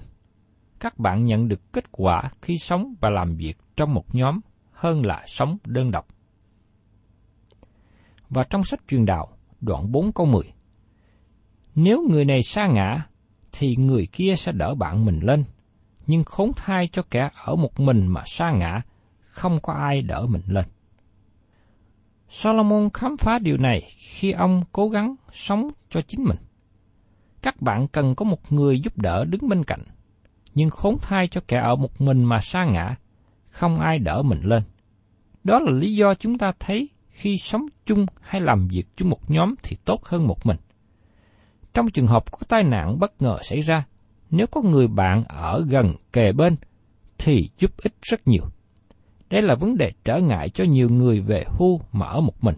Các 0.81 0.99
bạn 0.99 1.25
nhận 1.25 1.49
được 1.49 1.72
kết 1.72 1.85
quả 1.92 2.31
khi 2.42 2.59
sống 2.59 2.94
và 3.01 3.11
làm 3.11 3.37
việc 3.37 3.59
trong 3.77 3.94
một 3.94 4.14
nhóm 4.14 4.40
hơn 4.72 5.07
là 5.07 5.25
sống 5.27 5.57
đơn 5.64 5.90
độc. 5.90 6.07
Và 8.29 8.44
trong 8.51 8.64
sách 8.64 8.81
truyền 8.88 9.05
đạo, 9.05 9.29
đoạn 9.61 9.92
4 9.92 10.12
câu 10.12 10.27
10, 10.27 10.56
nếu 11.77 12.03
người 12.11 12.25
này 12.25 12.43
sa 12.43 12.67
ngã, 12.67 13.07
thì 13.53 13.77
người 13.77 14.07
kia 14.12 14.35
sẽ 14.37 14.53
đỡ 14.53 14.75
bạn 14.75 15.05
mình 15.05 15.21
lên. 15.23 15.45
Nhưng 16.07 16.25
khốn 16.25 16.53
thai 16.57 16.89
cho 16.93 17.03
kẻ 17.11 17.31
ở 17.45 17.57
một 17.57 17.81
mình 17.81 18.07
mà 18.07 18.23
sa 18.27 18.51
ngã, 18.51 18.83
không 19.21 19.61
có 19.62 19.73
ai 19.73 20.03
đỡ 20.03 20.27
mình 20.27 20.43
lên. 20.47 20.65
Solomon 22.29 22.91
khám 22.95 23.17
phá 23.17 23.39
điều 23.39 23.57
này 23.57 23.81
khi 23.99 24.33
ông 24.33 24.62
cố 24.73 24.89
gắng 24.89 25.15
sống 25.33 25.69
cho 25.91 26.01
chính 26.01 26.25
mình. 26.25 26.37
Các 27.43 27.62
bạn 27.62 27.89
cần 27.89 28.15
có 28.15 28.25
một 28.25 28.53
người 28.53 28.81
giúp 28.81 28.99
đỡ 28.99 29.25
đứng 29.25 29.49
bên 29.49 29.65
cạnh, 29.65 29.83
nhưng 30.55 30.71
khốn 30.71 30.97
thai 31.03 31.29
cho 31.29 31.41
kẻ 31.49 31.59
ở 31.59 31.77
một 31.77 32.01
mình 32.01 32.25
mà 32.25 32.41
sa 32.41 32.65
ngã, 32.65 32.97
không 33.49 33.81
ai 33.81 33.99
đỡ 33.99 34.23
mình 34.23 34.41
lên. 34.43 34.62
Đó 35.45 35.59
là 35.59 35.73
lý 35.73 35.95
do 35.95 36.15
chúng 36.15 36.39
ta 36.39 36.53
thấy 36.59 36.89
khi 37.11 37.37
sống 37.39 37.67
chung 37.87 38.07
hay 38.21 38.41
làm 38.41 38.69
việc 38.69 38.85
chung 38.97 39.11
một 39.11 39.31
nhóm 39.31 39.55
thì 39.62 39.77
tốt 39.85 40.05
hơn 40.05 40.27
một 40.27 40.47
mình. 40.47 40.57
Trong 41.77 41.91
trường 41.91 42.07
hợp 42.07 42.33
có 42.33 42.39
tai 42.49 42.65
nạn 42.65 42.99
bất 42.99 43.23
ngờ 43.23 43.39
xảy 43.43 43.61
ra, 43.61 43.87
nếu 44.31 44.47
có 44.47 44.62
người 44.62 44.89
bạn 44.89 45.25
ở 45.25 45.65
gần 45.69 45.95
kề 46.12 46.33
bên, 46.33 46.57
thì 47.19 47.51
giúp 47.59 47.71
ích 47.77 47.95
rất 48.03 48.29
nhiều. 48.29 48.43
Đây 49.31 49.43
là 49.43 49.55
vấn 49.55 49.77
đề 49.77 49.93
trở 50.05 50.19
ngại 50.19 50.49
cho 50.49 50.65
nhiều 50.65 50.89
người 50.89 51.21
về 51.21 51.45
hưu 51.59 51.81
mà 51.93 52.07
ở 52.07 52.21
một 52.21 52.45
mình. 52.45 52.55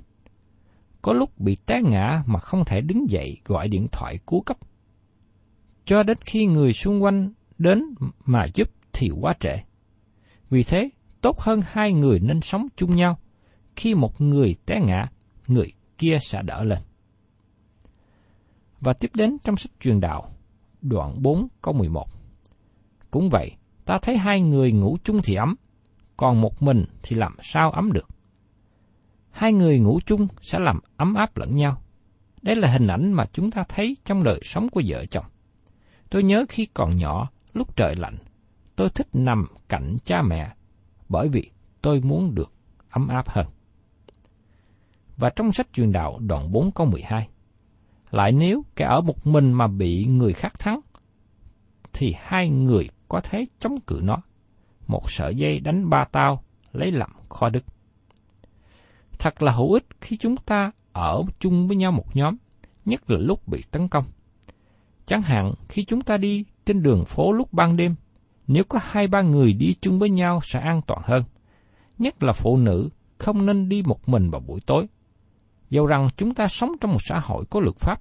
Có 1.02 1.12
lúc 1.12 1.38
bị 1.38 1.56
té 1.66 1.80
ngã 1.84 2.22
mà 2.26 2.38
không 2.38 2.64
thể 2.64 2.80
đứng 2.80 3.10
dậy 3.10 3.40
gọi 3.44 3.68
điện 3.68 3.86
thoại 3.92 4.18
cứu 4.26 4.40
cấp. 4.40 4.56
Cho 5.84 6.02
đến 6.02 6.18
khi 6.20 6.46
người 6.46 6.72
xung 6.72 7.02
quanh 7.02 7.32
đến 7.58 7.84
mà 8.24 8.44
giúp 8.54 8.68
thì 8.92 9.10
quá 9.20 9.34
trễ. 9.40 9.56
Vì 10.50 10.62
thế, 10.62 10.90
tốt 11.20 11.40
hơn 11.40 11.60
hai 11.66 11.92
người 11.92 12.20
nên 12.20 12.40
sống 12.40 12.68
chung 12.76 12.96
nhau. 12.96 13.18
Khi 13.76 13.94
một 13.94 14.20
người 14.20 14.56
té 14.66 14.80
ngã, 14.86 15.08
người 15.46 15.72
kia 15.98 16.16
sẽ 16.20 16.38
đỡ 16.42 16.64
lên. 16.64 16.78
Và 18.80 18.92
tiếp 18.92 19.10
đến 19.14 19.36
trong 19.44 19.56
sách 19.56 19.72
truyền 19.80 20.00
đạo, 20.00 20.30
đoạn 20.82 21.22
4 21.22 21.48
câu 21.62 21.74
11. 21.74 22.06
Cũng 23.10 23.30
vậy, 23.30 23.56
ta 23.84 23.98
thấy 24.02 24.16
hai 24.16 24.40
người 24.40 24.72
ngủ 24.72 24.96
chung 25.04 25.20
thì 25.24 25.34
ấm, 25.34 25.54
còn 26.16 26.40
một 26.40 26.62
mình 26.62 26.84
thì 27.02 27.16
làm 27.16 27.36
sao 27.42 27.70
ấm 27.70 27.92
được. 27.92 28.08
Hai 29.30 29.52
người 29.52 29.78
ngủ 29.78 30.00
chung 30.06 30.28
sẽ 30.42 30.58
làm 30.58 30.80
ấm 30.96 31.14
áp 31.14 31.36
lẫn 31.36 31.56
nhau. 31.56 31.82
Đây 32.42 32.56
là 32.56 32.72
hình 32.72 32.86
ảnh 32.86 33.12
mà 33.12 33.24
chúng 33.32 33.50
ta 33.50 33.64
thấy 33.68 33.96
trong 34.04 34.22
đời 34.22 34.40
sống 34.42 34.68
của 34.68 34.82
vợ 34.86 35.06
chồng. 35.06 35.24
Tôi 36.10 36.22
nhớ 36.22 36.44
khi 36.48 36.66
còn 36.66 36.96
nhỏ, 36.96 37.30
lúc 37.52 37.76
trời 37.76 37.94
lạnh, 37.96 38.16
tôi 38.76 38.90
thích 38.90 39.08
nằm 39.12 39.46
cạnh 39.68 39.96
cha 40.04 40.22
mẹ, 40.22 40.54
bởi 41.08 41.28
vì 41.28 41.50
tôi 41.82 42.00
muốn 42.00 42.34
được 42.34 42.52
ấm 42.90 43.08
áp 43.08 43.28
hơn. 43.28 43.46
Và 45.16 45.30
trong 45.36 45.52
sách 45.52 45.68
truyền 45.72 45.92
đạo 45.92 46.18
đoạn 46.18 46.52
4 46.52 46.72
câu 46.72 46.86
12, 46.86 47.28
lại 48.10 48.32
nếu 48.32 48.64
kẻ 48.76 48.84
ở 48.84 49.00
một 49.00 49.26
mình 49.26 49.52
mà 49.52 49.66
bị 49.66 50.04
người 50.04 50.32
khác 50.32 50.58
thắng, 50.58 50.80
thì 51.92 52.14
hai 52.18 52.48
người 52.48 52.88
có 53.08 53.20
thể 53.20 53.46
chống 53.60 53.80
cự 53.80 54.00
nó. 54.02 54.16
Một 54.86 55.10
sợi 55.10 55.36
dây 55.36 55.60
đánh 55.60 55.90
ba 55.90 56.04
tao 56.04 56.42
lấy 56.72 56.92
làm 56.92 57.10
kho 57.28 57.48
đức. 57.48 57.64
Thật 59.18 59.42
là 59.42 59.52
hữu 59.52 59.72
ích 59.72 59.86
khi 60.00 60.16
chúng 60.16 60.36
ta 60.36 60.72
ở 60.92 61.22
chung 61.38 61.68
với 61.68 61.76
nhau 61.76 61.92
một 61.92 62.16
nhóm, 62.16 62.36
nhất 62.84 63.10
là 63.10 63.18
lúc 63.18 63.48
bị 63.48 63.62
tấn 63.70 63.88
công. 63.88 64.04
Chẳng 65.06 65.22
hạn 65.22 65.54
khi 65.68 65.84
chúng 65.84 66.00
ta 66.00 66.16
đi 66.16 66.44
trên 66.66 66.82
đường 66.82 67.04
phố 67.04 67.32
lúc 67.32 67.52
ban 67.52 67.76
đêm, 67.76 67.94
nếu 68.46 68.64
có 68.64 68.78
hai 68.82 69.06
ba 69.06 69.22
người 69.22 69.52
đi 69.52 69.74
chung 69.80 69.98
với 69.98 70.10
nhau 70.10 70.40
sẽ 70.44 70.60
an 70.60 70.80
toàn 70.86 71.02
hơn. 71.04 71.24
Nhất 71.98 72.22
là 72.22 72.32
phụ 72.32 72.56
nữ 72.56 72.88
không 73.18 73.46
nên 73.46 73.68
đi 73.68 73.82
một 73.82 74.08
mình 74.08 74.30
vào 74.30 74.40
buổi 74.40 74.60
tối. 74.60 74.86
Dầu 75.70 75.86
rằng 75.86 76.08
chúng 76.16 76.34
ta 76.34 76.46
sống 76.48 76.72
trong 76.80 76.92
một 76.92 77.02
xã 77.04 77.18
hội 77.18 77.44
có 77.50 77.60
luật 77.60 77.76
pháp, 77.76 78.00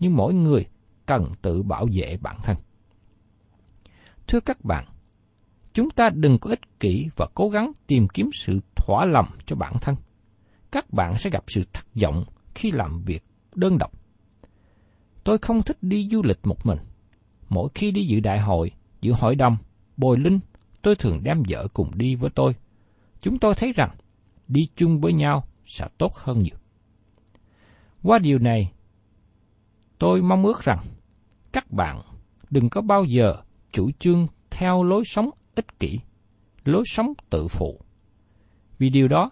nhưng 0.00 0.16
mỗi 0.16 0.34
người 0.34 0.66
cần 1.06 1.32
tự 1.42 1.62
bảo 1.62 1.86
vệ 1.92 2.16
bản 2.20 2.36
thân. 2.44 2.56
Thưa 4.26 4.40
các 4.40 4.64
bạn, 4.64 4.86
chúng 5.72 5.90
ta 5.90 6.08
đừng 6.14 6.38
có 6.38 6.50
ích 6.50 6.80
kỷ 6.80 7.08
và 7.16 7.26
cố 7.34 7.48
gắng 7.48 7.72
tìm 7.86 8.08
kiếm 8.08 8.30
sự 8.34 8.60
thỏa 8.76 9.04
lòng 9.04 9.26
cho 9.46 9.56
bản 9.56 9.74
thân. 9.80 9.96
Các 10.70 10.92
bạn 10.92 11.18
sẽ 11.18 11.30
gặp 11.30 11.44
sự 11.46 11.62
thất 11.72 11.86
vọng 12.02 12.24
khi 12.54 12.70
làm 12.70 13.02
việc 13.02 13.24
đơn 13.54 13.78
độc. 13.78 13.92
Tôi 15.24 15.38
không 15.38 15.62
thích 15.62 15.78
đi 15.82 16.08
du 16.12 16.22
lịch 16.22 16.38
một 16.42 16.66
mình. 16.66 16.78
Mỗi 17.48 17.68
khi 17.74 17.90
đi 17.90 18.04
dự 18.04 18.20
đại 18.20 18.40
hội, 18.40 18.70
dự 19.00 19.12
hội 19.12 19.34
đồng, 19.34 19.56
bồi 19.96 20.18
linh, 20.18 20.40
tôi 20.82 20.96
thường 20.96 21.20
đem 21.22 21.42
vợ 21.48 21.68
cùng 21.74 21.90
đi 21.94 22.14
với 22.14 22.30
tôi. 22.34 22.54
Chúng 23.20 23.38
tôi 23.38 23.54
thấy 23.54 23.72
rằng 23.72 23.96
đi 24.48 24.68
chung 24.76 25.00
với 25.00 25.12
nhau 25.12 25.44
sẽ 25.66 25.88
tốt 25.98 26.14
hơn 26.14 26.42
nhiều. 26.42 26.56
Qua 28.04 28.18
điều 28.18 28.38
này, 28.38 28.72
tôi 29.98 30.22
mong 30.22 30.44
ước 30.44 30.62
rằng 30.62 30.78
các 31.52 31.70
bạn 31.70 32.00
đừng 32.50 32.70
có 32.70 32.80
bao 32.80 33.04
giờ 33.04 33.34
chủ 33.72 33.90
trương 33.98 34.26
theo 34.50 34.82
lối 34.82 35.04
sống 35.04 35.30
ích 35.54 35.80
kỷ, 35.80 35.98
lối 36.64 36.82
sống 36.86 37.12
tự 37.30 37.48
phụ. 37.48 37.80
Vì 38.78 38.90
điều 38.90 39.08
đó 39.08 39.30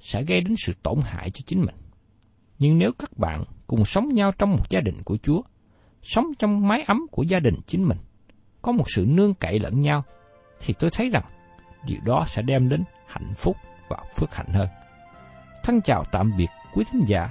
sẽ 0.00 0.22
gây 0.22 0.40
đến 0.40 0.54
sự 0.58 0.72
tổn 0.82 0.98
hại 1.02 1.30
cho 1.30 1.40
chính 1.46 1.60
mình. 1.60 1.74
Nhưng 2.58 2.78
nếu 2.78 2.92
các 2.98 3.18
bạn 3.18 3.44
cùng 3.66 3.84
sống 3.84 4.14
nhau 4.14 4.32
trong 4.38 4.50
một 4.50 4.70
gia 4.70 4.80
đình 4.80 5.02
của 5.04 5.16
Chúa, 5.22 5.42
sống 6.02 6.26
trong 6.38 6.68
mái 6.68 6.82
ấm 6.82 7.06
của 7.10 7.22
gia 7.22 7.40
đình 7.40 7.56
chính 7.66 7.88
mình, 7.88 7.98
có 8.62 8.72
một 8.72 8.84
sự 8.86 9.04
nương 9.08 9.34
cậy 9.34 9.58
lẫn 9.58 9.80
nhau, 9.80 10.04
thì 10.60 10.74
tôi 10.78 10.90
thấy 10.92 11.08
rằng 11.08 11.24
điều 11.86 12.00
đó 12.04 12.24
sẽ 12.26 12.42
đem 12.42 12.68
đến 12.68 12.84
hạnh 13.06 13.34
phúc 13.36 13.56
và 13.88 13.98
phước 14.16 14.34
hạnh 14.34 14.52
hơn. 14.52 14.68
Thân 15.64 15.80
chào 15.80 16.04
tạm 16.12 16.32
biệt 16.36 16.48
quý 16.74 16.84
thính 16.92 17.04
giả 17.06 17.30